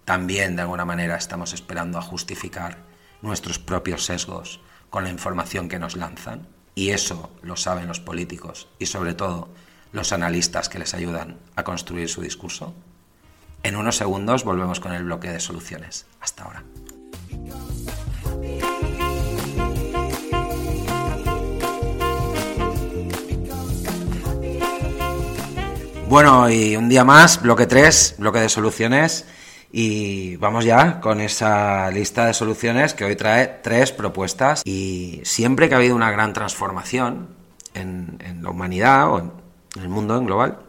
también 0.06 0.56
de 0.56 0.64
alguna 0.64 0.86
manera 0.86 1.18
estamos 1.18 1.54
esperando 1.54 1.98
a 1.98 2.02
justificar 2.02 2.78
nuestros 3.26 3.60
propios 3.60 4.06
sesgos 4.06 4.62
con 4.90 5.04
la 5.04 5.10
información 5.10 5.68
que 5.68 5.80
nos 5.80 5.96
lanzan? 5.96 6.48
Y 6.76 6.90
eso 6.90 7.32
lo 7.42 7.56
saben 7.56 7.88
los 7.88 8.00
políticos 8.00 8.68
y 8.80 8.86
sobre 8.86 9.14
todo 9.14 9.50
los 9.92 10.12
analistas 10.12 10.70
que 10.70 10.80
les 10.80 10.94
ayudan 10.94 11.40
a 11.56 11.64
construir 11.64 12.10
su 12.10 12.22
discurso. 12.22 12.74
En 13.64 13.76
unos 13.76 13.96
segundos 13.96 14.44
volvemos 14.44 14.80
con 14.80 14.94
el 14.94 15.04
bloque 15.04 15.30
de 15.30 15.40
soluciones. 15.40 16.06
Hasta 16.20 16.44
ahora. 16.44 16.64
Bueno, 26.08 26.50
y 26.50 26.76
un 26.76 26.88
día 26.88 27.04
más, 27.04 27.42
bloque 27.42 27.66
3, 27.66 28.16
bloque 28.20 28.40
de 28.40 28.50
soluciones. 28.50 29.26
Y 29.78 30.38
vamos 30.38 30.64
ya 30.64 31.02
con 31.02 31.20
esa 31.20 31.92
lista 31.92 32.28
de 32.28 32.34
soluciones 32.34 32.94
que 32.94 33.04
hoy 33.04 33.18
trae 33.18 33.60
tres 33.62 33.92
propuestas. 33.92 34.62
Y 34.64 35.20
siempre 35.26 35.68
que 35.68 35.76
ha 35.76 35.80
habido 35.80 35.98
una 35.98 36.12
gran 36.12 36.32
transformación 36.32 37.36
en, 37.74 38.18
la 38.42 38.52
humanidad 38.52 39.12
o 39.12 39.20
en 39.20 39.32
el 39.76 39.90
mundo 39.90 40.16
en 40.16 40.28
global, 40.28 40.60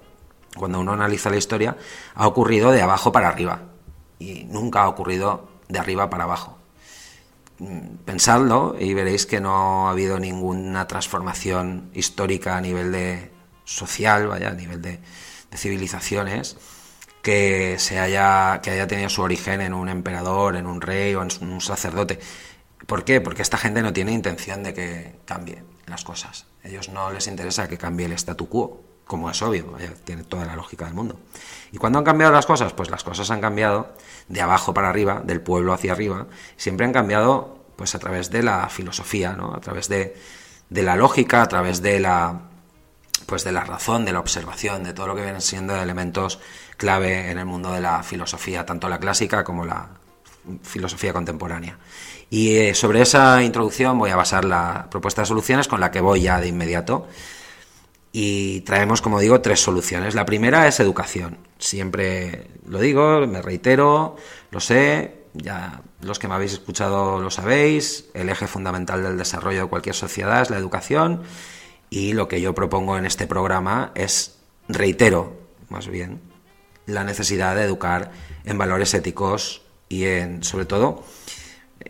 cuando 0.56 0.80
uno 0.80 0.94
analiza 0.94 1.30
la 1.30 1.36
historia, 1.36 1.76
ha 2.16 2.26
ocurrido 2.26 2.72
de 2.72 2.82
abajo 2.82 3.12
para 3.12 3.28
arriba 3.28 3.62
y 4.18 4.42
nunca 4.50 4.82
ha 4.82 4.88
ocurrido 4.88 5.50
de 5.68 5.78
arriba 5.78 6.10
para 6.10 6.24
abajo. 6.24 6.58
Mm, 7.60 7.98
pensadlo 8.04 8.74
y 8.76 8.92
veréis 8.92 9.24
que 9.24 9.38
no 9.38 9.86
ha 9.86 9.92
habido 9.92 10.18
ninguna 10.18 10.88
transformación 10.88 11.90
histórica 11.94 12.56
a 12.56 12.60
nivel 12.60 12.90
de 12.90 13.30
social, 13.64 14.26
vaya, 14.26 14.48
a 14.48 14.54
nivel 14.54 14.82
de, 14.82 14.98
civilizaciones 15.54 16.56
que 17.26 17.74
se 17.80 17.98
haya 17.98 18.60
que 18.62 18.70
haya 18.70 18.86
tenido 18.86 19.08
su 19.08 19.20
origen 19.20 19.60
en 19.60 19.74
un 19.74 19.88
emperador, 19.88 20.54
en 20.54 20.64
un 20.64 20.80
rey 20.80 21.12
o 21.16 21.22
en 21.22 21.28
un 21.40 21.60
sacerdote. 21.60 22.20
¿Por 22.86 23.02
qué? 23.02 23.20
Porque 23.20 23.42
esta 23.42 23.58
gente 23.58 23.82
no 23.82 23.92
tiene 23.92 24.12
intención 24.12 24.62
de 24.62 24.72
que 24.72 25.18
cambien 25.24 25.64
las 25.86 26.04
cosas. 26.04 26.46
A 26.62 26.68
ellos 26.68 26.88
no 26.88 27.10
les 27.10 27.26
interesa 27.26 27.66
que 27.66 27.78
cambie 27.78 28.06
el 28.06 28.12
statu 28.12 28.48
quo 28.48 28.84
como 29.08 29.28
es 29.28 29.42
obvio, 29.42 29.74
tiene 30.04 30.22
toda 30.22 30.44
la 30.44 30.54
lógica 30.54 30.84
del 30.84 30.94
mundo. 30.94 31.18
¿Y 31.72 31.78
cuando 31.78 31.98
han 31.98 32.04
cambiado 32.04 32.32
las 32.32 32.46
cosas? 32.46 32.72
Pues 32.72 32.90
las 32.90 33.02
cosas 33.02 33.28
han 33.32 33.40
cambiado 33.40 33.92
de 34.28 34.40
abajo 34.40 34.72
para 34.72 34.88
arriba, 34.88 35.20
del 35.24 35.40
pueblo 35.40 35.72
hacia 35.72 35.92
arriba, 35.92 36.28
siempre 36.56 36.86
han 36.86 36.92
cambiado 36.92 37.58
pues 37.74 37.96
a 37.96 37.98
través 37.98 38.30
de 38.30 38.44
la 38.44 38.68
filosofía, 38.68 39.32
¿no? 39.32 39.52
a 39.52 39.60
través 39.60 39.88
de, 39.88 40.16
de 40.70 40.82
la 40.84 40.94
lógica, 40.94 41.42
a 41.42 41.48
través 41.48 41.82
de 41.82 41.98
la 41.98 42.42
pues 43.26 43.42
de 43.42 43.50
la 43.50 43.64
razón, 43.64 44.04
de 44.04 44.12
la 44.12 44.20
observación, 44.20 44.84
de 44.84 44.92
todo 44.92 45.08
lo 45.08 45.16
que 45.16 45.22
vienen 45.22 45.40
siendo 45.40 45.74
elementos 45.74 46.38
clave 46.76 47.30
en 47.30 47.38
el 47.38 47.46
mundo 47.46 47.72
de 47.72 47.80
la 47.80 48.02
filosofía, 48.02 48.66
tanto 48.66 48.88
la 48.88 48.98
clásica 48.98 49.44
como 49.44 49.64
la 49.64 49.88
filosofía 50.62 51.12
contemporánea. 51.12 51.78
Y 52.30 52.56
eh, 52.56 52.74
sobre 52.74 53.02
esa 53.02 53.42
introducción 53.42 53.98
voy 53.98 54.10
a 54.10 54.16
basar 54.16 54.44
la 54.44 54.88
propuesta 54.90 55.22
de 55.22 55.26
soluciones 55.26 55.68
con 55.68 55.80
la 55.80 55.90
que 55.90 56.00
voy 56.00 56.22
ya 56.22 56.40
de 56.40 56.48
inmediato 56.48 57.08
y 58.12 58.62
traemos, 58.62 59.02
como 59.02 59.20
digo, 59.20 59.40
tres 59.40 59.60
soluciones. 59.60 60.14
La 60.14 60.24
primera 60.24 60.66
es 60.66 60.80
educación. 60.80 61.38
Siempre 61.58 62.46
lo 62.66 62.78
digo, 62.80 63.26
me 63.26 63.42
reitero, 63.42 64.16
lo 64.50 64.60
sé, 64.60 65.26
ya 65.34 65.82
los 66.00 66.18
que 66.18 66.28
me 66.28 66.34
habéis 66.34 66.54
escuchado 66.54 67.20
lo 67.20 67.30
sabéis, 67.30 68.06
el 68.14 68.28
eje 68.28 68.46
fundamental 68.46 69.02
del 69.02 69.18
desarrollo 69.18 69.62
de 69.62 69.68
cualquier 69.68 69.94
sociedad 69.94 70.42
es 70.42 70.50
la 70.50 70.56
educación 70.56 71.22
y 71.90 72.14
lo 72.14 72.26
que 72.28 72.40
yo 72.40 72.54
propongo 72.54 72.96
en 72.96 73.06
este 73.06 73.26
programa 73.26 73.92
es, 73.94 74.38
reitero, 74.68 75.36
más 75.68 75.86
bien, 75.88 76.20
la 76.86 77.04
necesidad 77.04 77.54
de 77.54 77.62
educar 77.62 78.12
en 78.44 78.58
valores 78.58 78.94
éticos 78.94 79.62
y 79.88 80.04
en, 80.04 80.42
sobre 80.42 80.64
todo, 80.64 81.04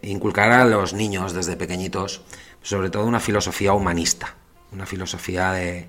inculcar 0.03 0.51
a 0.53 0.65
los 0.65 0.93
niños 0.93 1.33
desde 1.33 1.57
pequeñitos, 1.57 2.23
sobre 2.63 2.91
todo 2.91 3.05
una 3.05 3.21
filosofía 3.21 3.73
humanista, 3.73 4.35
una 4.73 4.87
filosofía 4.87 5.53
de, 5.53 5.89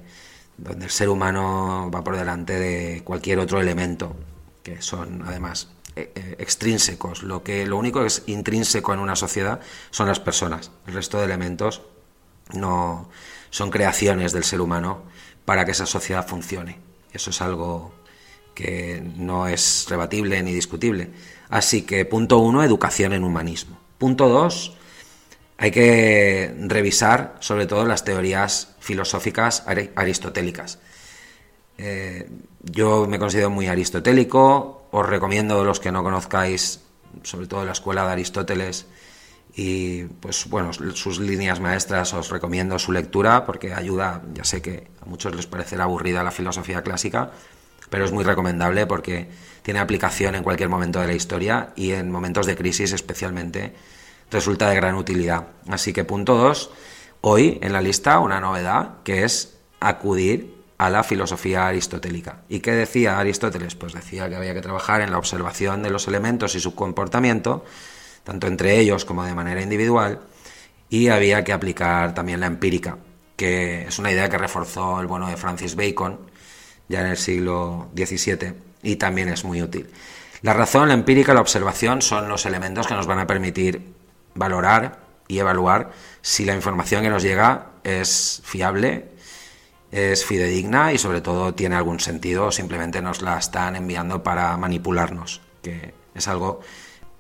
donde 0.58 0.86
el 0.86 0.92
ser 0.92 1.10
humano 1.10 1.90
va 1.94 2.04
por 2.04 2.16
delante 2.18 2.60
de 2.60 3.04
cualquier 3.04 3.40
otro 3.40 3.62
elemento, 3.62 4.16
que 4.64 4.82
son 4.82 5.24
además 5.26 5.70
e, 5.96 6.12
e, 6.14 6.36
extrínsecos. 6.40 7.24
Lo, 7.24 7.44
que, 7.44 7.66
lo 7.66 7.78
único 7.78 8.02
que 8.02 8.08
es 8.08 8.24
intrínseco 8.28 8.94
en 8.94 9.00
una 9.00 9.16
sociedad 9.16 9.60
son 9.92 10.08
las 10.08 10.20
personas. 10.20 10.72
El 10.86 10.94
resto 10.94 11.20
de 11.20 11.26
elementos 11.26 11.82
no 12.54 13.10
son 13.50 13.70
creaciones 13.70 14.32
del 14.32 14.44
ser 14.44 14.62
humano 14.62 15.04
para 15.46 15.66
que 15.66 15.72
esa 15.72 15.86
sociedad 15.86 16.28
funcione. 16.28 16.80
Eso 17.14 17.30
es 17.30 17.42
algo 17.42 17.94
que 18.58 19.04
no 19.18 19.48
es 19.48 19.86
rebatible 19.88 20.42
ni 20.42 20.52
discutible. 20.52 21.12
Así 21.48 21.84
que 21.84 22.06
punto 22.06 22.40
uno, 22.40 22.64
educación 22.64 23.14
en 23.14 23.24
humanismo. 23.24 23.78
Punto 24.00 24.30
dos, 24.30 24.76
hay 25.60 25.70
que 25.70 26.56
revisar 26.62 27.36
sobre 27.40 27.68
todo 27.68 27.86
las 27.86 28.04
teorías 28.04 28.76
filosóficas 28.80 29.64
aristotélicas. 29.96 30.80
Eh, 31.78 32.28
yo 32.64 33.06
me 33.06 33.20
considero 33.20 33.52
muy 33.52 33.68
aristotélico, 33.68 34.88
os 34.90 35.06
recomiendo 35.06 35.64
los 35.64 35.80
que 35.80 35.92
no 35.92 36.02
conozcáis, 36.02 36.80
sobre 37.22 37.46
todo 37.46 37.64
la 37.64 37.74
escuela 37.74 38.08
de 38.08 38.14
Aristóteles, 38.14 38.88
y 39.56 40.06
pues 40.06 40.50
bueno, 40.50 40.74
sus 40.74 41.20
líneas 41.20 41.60
maestras 41.60 42.12
os 42.16 42.32
recomiendo 42.32 42.80
su 42.80 42.92
lectura 42.92 43.46
porque 43.46 43.72
ayuda, 43.76 44.24
ya 44.34 44.44
sé 44.44 44.64
que 44.64 44.88
a 45.00 45.06
muchos 45.06 45.36
les 45.36 45.46
parecerá 45.46 45.84
aburrida 45.84 46.24
la 46.24 46.32
filosofía 46.32 46.82
clásica, 46.82 47.32
pero 47.90 48.06
es 48.06 48.12
muy 48.12 48.24
recomendable 48.24 48.86
porque 48.86 49.30
tiene 49.62 49.80
aplicación 49.80 50.36
en 50.36 50.44
cualquier 50.44 50.70
momento 50.70 51.00
de 51.00 51.08
la 51.08 51.14
historia 51.14 51.74
y 51.76 51.92
en 51.92 52.12
momentos 52.12 52.46
de 52.46 52.56
crisis 52.56 52.94
especialmente 52.94 53.74
resulta 54.32 54.70
de 54.70 54.76
gran 54.76 54.96
utilidad. 54.96 55.48
Así 55.70 55.94
que 55.94 56.04
punto 56.04 56.36
2, 56.38 56.70
hoy 57.22 57.60
en 57.62 57.74
la 57.74 57.82
lista 57.82 58.20
una 58.20 58.40
novedad 58.40 58.96
que 59.04 59.24
es 59.24 59.58
acudir 59.80 60.56
a 60.78 60.90
la 60.90 61.04
filosofía 61.04 61.68
aristotélica. 61.68 62.42
¿Y 62.50 62.60
qué 62.60 62.72
decía 62.72 63.20
Aristóteles? 63.20 63.76
Pues 63.76 63.94
decía 63.94 64.30
que 64.30 64.36
había 64.36 64.54
que 64.54 64.62
trabajar 64.62 65.02
en 65.02 65.12
la 65.12 65.18
observación 65.18 65.82
de 65.82 65.90
los 65.90 66.08
elementos 66.08 66.56
y 66.56 66.60
su 66.60 66.76
comportamiento, 66.76 67.66
tanto 68.24 68.48
entre 68.48 68.80
ellos 68.80 69.04
como 69.04 69.24
de 69.24 69.34
manera 69.34 69.62
individual, 69.62 70.22
y 70.90 71.08
había 71.08 71.44
que 71.44 71.54
aplicar 71.54 72.14
también 72.14 72.40
la 72.40 72.46
empírica, 72.46 72.98
que 73.36 73.88
es 73.88 73.98
una 73.98 74.12
idea 74.12 74.30
que 74.30 74.38
reforzó 74.38 75.02
el 75.02 75.08
bueno 75.08 75.28
de 75.28 75.36
Francis 75.36 75.76
Bacon 75.76 76.20
ya 76.88 77.02
en 77.02 77.08
el 77.08 77.18
siglo 77.18 77.90
XVII 77.96 78.54
y 78.84 78.96
también 78.96 79.30
es 79.30 79.44
muy 79.44 79.62
útil. 79.62 79.90
La 80.42 80.54
razón, 80.54 80.88
la 80.88 80.94
empírica, 80.94 81.34
la 81.34 81.42
observación 81.42 82.02
son 82.02 82.30
los 82.30 82.46
elementos 82.46 82.88
que 82.88 82.94
nos 82.94 83.08
van 83.08 83.20
a 83.20 83.28
permitir 83.28 83.94
valorar 84.36 85.00
y 85.28 85.40
evaluar 85.40 85.92
si 86.22 86.46
la 86.46 86.56
información 86.56 87.04
que 87.04 87.10
nos 87.10 87.24
llega 87.24 87.68
es 87.84 88.42
fiable, 88.46 89.10
es 89.92 90.26
fidedigna 90.26 90.94
y 90.94 90.98
sobre 90.98 91.22
todo 91.22 91.54
tiene 91.54 91.76
algún 91.76 92.00
sentido 92.00 92.48
o 92.48 92.52
simplemente 92.52 93.02
nos 93.02 93.22
la 93.22 93.38
están 93.38 93.76
enviando 93.76 94.24
para 94.24 94.56
manipularnos, 94.58 95.42
que 95.62 95.94
es 96.14 96.28
algo 96.28 96.62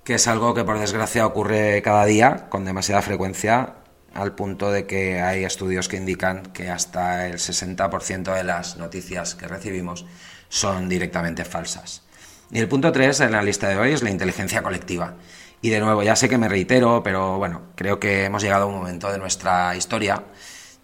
que 0.03 0.13
es 0.13 0.27
algo 0.29 0.53
que 0.53 0.63
por 0.63 0.79
desgracia 0.79 1.25
ocurre 1.25 1.81
cada 1.81 2.05
día 2.05 2.47
con 2.47 2.63
demasiada 2.63 3.01
frecuencia 3.01 3.73
al 4.17 4.33
punto 4.33 4.71
de 4.71 4.87
que 4.87 5.21
hay 5.21 5.43
estudios 5.43 5.87
que 5.87 5.97
indican 5.97 6.41
que 6.47 6.71
hasta 6.71 7.27
el 7.27 7.35
60% 7.35 8.33
de 8.33 8.43
las 8.43 8.77
noticias 8.77 9.35
que 9.35 9.47
recibimos 9.47 10.05
son 10.49 10.89
directamente 10.89 11.45
falsas. 11.45 12.01
Y 12.49 12.57
el 12.57 12.67
punto 12.67 12.91
3 12.91 13.19
en 13.21 13.33
la 13.33 13.43
lista 13.43 13.69
de 13.69 13.77
hoy 13.77 13.91
es 13.91 14.01
la 14.01 14.09
inteligencia 14.09 14.63
colectiva. 14.63 15.15
Y 15.61 15.69
de 15.69 15.79
nuevo, 15.79 16.01
ya 16.01 16.15
sé 16.15 16.29
que 16.29 16.39
me 16.39 16.49
reitero, 16.49 17.03
pero 17.03 17.37
bueno, 17.37 17.61
creo 17.75 17.99
que 17.99 18.25
hemos 18.25 18.41
llegado 18.41 18.63
a 18.63 18.67
un 18.67 18.75
momento 18.75 19.11
de 19.11 19.19
nuestra 19.19 19.75
historia. 19.75 20.23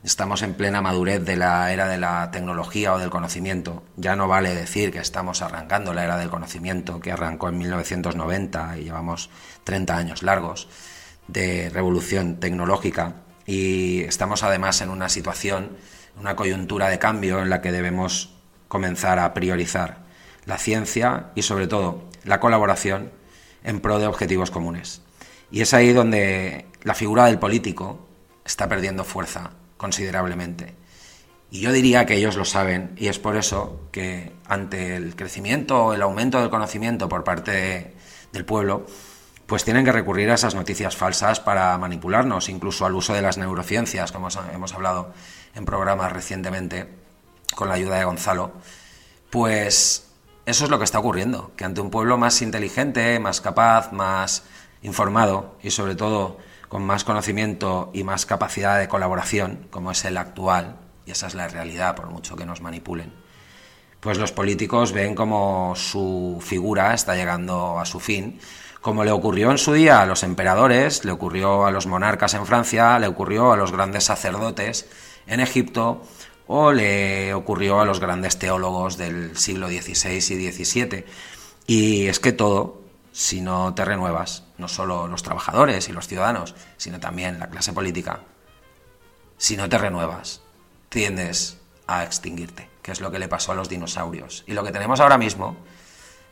Estamos 0.03 0.43
en 0.43 0.53
plena 0.53 0.81
madurez 0.81 1.25
de 1.25 1.35
la 1.35 1.73
era 1.73 1.87
de 1.87 1.97
la 1.97 2.29
tecnología 2.29 2.93
o 2.93 2.99
del 2.99 3.09
conocimiento. 3.09 3.81
Ya 3.95 4.15
no 4.15 4.27
vale 4.27 4.53
decir 4.53 4.91
que 4.91 4.99
estamos 4.99 5.41
arrancando 5.41 5.91
la 5.93 6.03
era 6.03 6.17
del 6.17 6.29
conocimiento, 6.29 6.99
que 6.99 7.11
arrancó 7.11 7.49
en 7.49 7.57
1990 7.57 8.77
y 8.77 8.83
llevamos 8.83 9.31
30 9.63 9.97
años 9.97 10.21
largos 10.21 10.67
de 11.27 11.69
revolución 11.69 12.39
tecnológica. 12.39 13.15
Y 13.45 14.01
estamos 14.01 14.43
además 14.43 14.81
en 14.81 14.89
una 14.89 15.09
situación, 15.09 15.77
una 16.19 16.35
coyuntura 16.35 16.89
de 16.89 16.99
cambio 16.99 17.41
en 17.41 17.49
la 17.49 17.61
que 17.61 17.71
debemos 17.71 18.33
comenzar 18.67 19.19
a 19.19 19.33
priorizar 19.33 20.03
la 20.45 20.57
ciencia 20.57 21.31
y 21.35 21.43
sobre 21.43 21.67
todo 21.67 22.03
la 22.23 22.39
colaboración 22.39 23.11
en 23.63 23.79
pro 23.79 23.99
de 23.99 24.07
objetivos 24.07 24.51
comunes. 24.51 25.01
Y 25.51 25.61
es 25.61 25.73
ahí 25.73 25.93
donde 25.93 26.65
la 26.83 26.95
figura 26.95 27.25
del 27.25 27.39
político 27.39 28.07
está 28.45 28.67
perdiendo 28.67 29.03
fuerza 29.03 29.51
considerablemente. 29.77 30.75
Y 31.51 31.59
yo 31.59 31.71
diría 31.71 32.05
que 32.07 32.15
ellos 32.15 32.35
lo 32.35 32.45
saben 32.45 32.95
y 32.97 33.07
es 33.07 33.19
por 33.19 33.37
eso 33.37 33.87
que 33.91 34.31
ante 34.47 34.95
el 34.95 35.15
crecimiento 35.15 35.85
o 35.85 35.93
el 35.93 36.01
aumento 36.01 36.39
del 36.39 36.49
conocimiento 36.49 37.07
por 37.07 37.23
parte 37.23 37.93
del 38.31 38.45
pueblo, 38.45 38.87
pues 39.47 39.63
tienen 39.63 39.85
que 39.85 39.91
recurrir 39.91 40.31
a 40.31 40.35
esas 40.35 40.55
noticias 40.55 40.95
falsas 40.95 41.39
para 41.39 41.77
manipularnos, 41.77 42.49
incluso 42.49 42.85
al 42.85 42.95
uso 42.95 43.13
de 43.13 43.21
las 43.21 43.37
neurociencias, 43.37 44.11
como 44.11 44.29
hemos 44.53 44.73
hablado 44.73 45.13
en 45.55 45.65
programas 45.65 46.11
recientemente 46.11 46.89
con 47.55 47.67
la 47.67 47.75
ayuda 47.75 47.97
de 47.97 48.05
Gonzalo. 48.05 48.53
Pues 49.29 50.07
eso 50.45 50.65
es 50.65 50.69
lo 50.69 50.77
que 50.77 50.85
está 50.85 50.99
ocurriendo, 50.99 51.51
que 51.55 51.65
ante 51.65 51.81
un 51.81 51.89
pueblo 51.89 52.17
más 52.17 52.41
inteligente, 52.41 53.19
más 53.19 53.41
capaz, 53.41 53.91
más 53.91 54.43
informado 54.81 55.57
y 55.61 55.71
sobre 55.71 55.95
todo 55.95 56.37
con 56.69 56.83
más 56.83 57.03
conocimiento 57.03 57.91
y 57.93 58.03
más 58.03 58.25
capacidad 58.25 58.79
de 58.79 58.87
colaboración, 58.87 59.67
como 59.69 59.91
es 59.91 60.05
el 60.05 60.17
actual, 60.17 60.77
y 61.05 61.11
esa 61.11 61.27
es 61.27 61.35
la 61.35 61.47
realidad 61.47 61.95
por 61.95 62.09
mucho 62.09 62.35
que 62.35 62.45
nos 62.45 62.61
manipulen, 62.61 63.13
pues 63.99 64.17
los 64.17 64.31
políticos 64.31 64.91
ven 64.91 65.15
como 65.15 65.75
su 65.75 66.41
figura 66.41 66.93
está 66.93 67.15
llegando 67.15 67.79
a 67.79 67.85
su 67.85 67.99
fin, 67.99 68.39
como 68.83 69.05
le 69.05 69.11
ocurrió 69.11 69.49
en 69.49 69.57
su 69.57 69.71
día 69.71 70.01
a 70.01 70.05
los 70.05 70.23
emperadores, 70.23 71.05
le 71.05 71.13
ocurrió 71.13 71.65
a 71.65 71.71
los 71.71 71.87
monarcas 71.87 72.33
en 72.33 72.45
Francia, 72.45 72.99
le 72.99 73.07
ocurrió 73.07 73.53
a 73.53 73.55
los 73.55 73.71
grandes 73.71 74.03
sacerdotes 74.03 74.87
en 75.25 75.39
Egipto, 75.39 76.03
o 76.47 76.73
le 76.73 77.33
ocurrió 77.33 77.79
a 77.79 77.85
los 77.85 78.01
grandes 78.01 78.37
teólogos 78.37 78.97
del 78.97 79.37
siglo 79.37 79.69
XVI 79.69 80.17
y 80.17 80.51
XVII. 80.51 81.05
Y 81.65 82.07
es 82.07 82.19
que 82.19 82.33
todo, 82.33 82.81
si 83.13 83.39
no 83.39 83.73
te 83.73 83.85
renuevas, 83.85 84.43
no 84.57 84.67
solo 84.67 85.07
los 85.07 85.23
trabajadores 85.23 85.87
y 85.87 85.93
los 85.93 86.09
ciudadanos, 86.09 86.53
sino 86.75 86.99
también 86.99 87.39
la 87.39 87.49
clase 87.49 87.71
política, 87.71 88.19
si 89.37 89.55
no 89.55 89.69
te 89.69 89.77
renuevas, 89.77 90.41
tiendes 90.89 91.57
a 91.87 92.03
extinguirte, 92.03 92.69
que 92.81 92.91
es 92.91 92.99
lo 92.99 93.11
que 93.11 93.19
le 93.19 93.29
pasó 93.29 93.53
a 93.53 93.55
los 93.55 93.69
dinosaurios. 93.69 94.43
Y 94.45 94.51
lo 94.51 94.65
que 94.65 94.73
tenemos 94.73 94.99
ahora 94.99 95.17
mismo, 95.17 95.55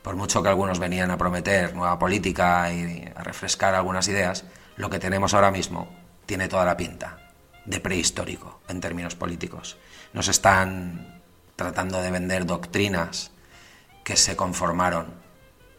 por 0.02 0.16
mucho 0.16 0.42
que 0.42 0.50
algunos 0.50 0.80
venían 0.80 1.12
a 1.12 1.18
prometer 1.18 1.76
nueva 1.76 2.00
política 2.00 2.72
y 2.72 3.10
a 3.16 3.24
refrescar 3.24 3.76
algunas 3.76 4.08
ideas, 4.08 4.46
lo 4.78 4.90
que 4.90 5.00
tenemos 5.00 5.34
ahora 5.34 5.52
mismo 5.52 5.90
tiene 6.26 6.48
toda 6.48 6.66
la 6.66 6.78
pinta 6.78 7.18
de 7.66 7.80
prehistórico 7.80 8.62
en 8.68 8.82
términos 8.82 9.16
políticos. 9.16 9.78
Nos 10.14 10.28
están 10.28 11.22
tratando 11.56 12.02
de 12.02 12.12
vender 12.12 12.46
doctrinas 12.46 13.32
que 14.04 14.16
se 14.16 14.36
conformaron 14.36 15.14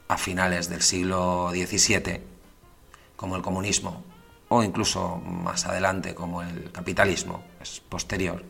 a 0.09 0.17
finales 0.17 0.69
del 0.69 0.83
siglo 0.83 1.51
XVII, 1.51 2.23
como 3.17 3.37
el 3.37 3.43
comunismo, 3.43 4.05
o 4.49 4.63
incluso 4.63 5.17
más 5.17 5.67
adelante 5.67 6.15
como 6.15 6.43
el 6.43 6.71
capitalismo, 6.71 7.43
es 7.61 7.81
posterior, 7.81 8.45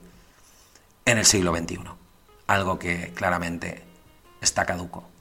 en 1.04 1.18
el 1.18 1.24
siglo 1.24 1.56
XXI. 1.56 1.80
Algo 2.48 2.78
que 2.78 3.12
claramente 3.14 3.85
está 4.40 4.66
caduco. 4.66 5.12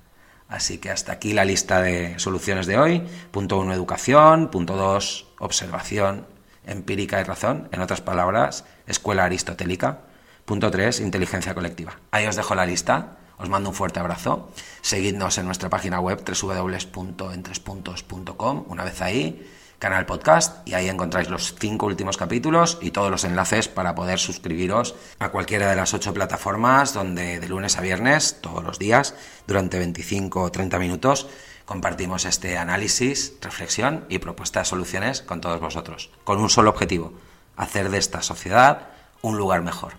Así 0.52 0.78
que 0.78 0.92
hasta 0.92 1.14
aquí 1.14 1.34
la 1.34 1.46
lista 1.46 1.82
de 1.82 2.20
soluciones 2.20 2.68
de 2.68 2.78
hoy. 2.78 3.02
Punto 3.32 3.58
1, 3.58 3.74
educación. 3.74 4.50
Punto 4.50 4.76
2, 4.76 5.26
observación 5.40 6.28
empírica 6.66 7.20
y 7.20 7.24
razón, 7.24 7.68
en 7.72 7.82
otras 7.82 8.02
palabras, 8.02 8.66
escuela 8.86 9.24
aristotélica. 9.26 10.02
Punto 10.46 10.70
3, 10.70 11.00
inteligencia 11.00 11.56
colectiva. 11.56 12.00
Ahí 12.12 12.28
os 12.28 12.36
dejo 12.36 12.54
la 12.56 12.66
lista, 12.66 13.18
os 13.38 13.48
mando 13.50 13.70
un 13.70 13.76
fuerte 13.76 14.00
abrazo. 14.00 14.50
Seguidnos 14.82 15.38
en 15.38 15.46
nuestra 15.46 15.70
página 15.70 16.00
web 16.00 16.24
www.entrespuntos.com, 16.24 18.66
una 18.68 18.84
vez 18.84 19.02
ahí, 19.02 19.48
canal 19.82 20.06
podcast, 20.06 20.65
y 20.67 20.76
ahí 20.76 20.88
encontráis 20.88 21.28
los 21.28 21.56
cinco 21.60 21.88
últimos 21.88 22.15
capítulos 22.15 22.78
y 22.82 22.91
todos 22.91 23.10
los 23.10 23.24
enlaces 23.24 23.67
para 23.67 23.96
poder 23.96 24.20
suscribiros 24.20 24.94
a 25.17 25.30
cualquiera 25.30 25.67
de 25.72 25.76
las 25.76 25.96
ocho 25.96 26.13
plataformas 26.13 26.94
donde 26.94 27.39
de 27.39 27.50
lunes 27.50 27.80
a 27.80 27.82
viernes, 27.82 28.38
todos 28.41 28.63
los 28.63 28.78
días, 28.78 29.15
durante 29.48 29.80
25 29.80 30.39
o 30.39 30.52
30 30.52 30.78
minutos, 30.78 31.28
compartimos 31.65 32.26
este 32.26 32.60
análisis, 32.60 33.34
reflexión 33.41 34.06
y 34.08 34.20
propuesta 34.20 34.60
de 34.60 34.65
soluciones 34.65 35.24
con 35.24 35.41
todos 35.41 35.60
vosotros, 35.60 36.12
con 36.24 36.39
un 36.39 36.52
solo 36.52 36.70
objetivo, 36.70 37.13
hacer 37.58 37.89
de 37.89 37.98
esta 37.98 38.22
sociedad 38.22 38.89
un 39.24 39.36
lugar 39.36 39.63
mejor. 39.63 39.94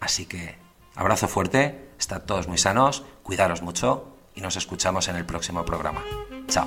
Así 0.00 0.26
que 0.26 0.56
abrazo 0.96 1.28
fuerte, 1.28 1.90
estad 1.96 2.22
todos 2.22 2.48
muy 2.48 2.58
sanos, 2.58 3.04
cuidaros 3.22 3.62
mucho 3.62 4.16
y 4.34 4.40
nos 4.40 4.56
escuchamos 4.56 5.06
en 5.06 5.14
el 5.14 5.24
próximo 5.24 5.64
programa. 5.64 6.02
Chao. 6.48 6.66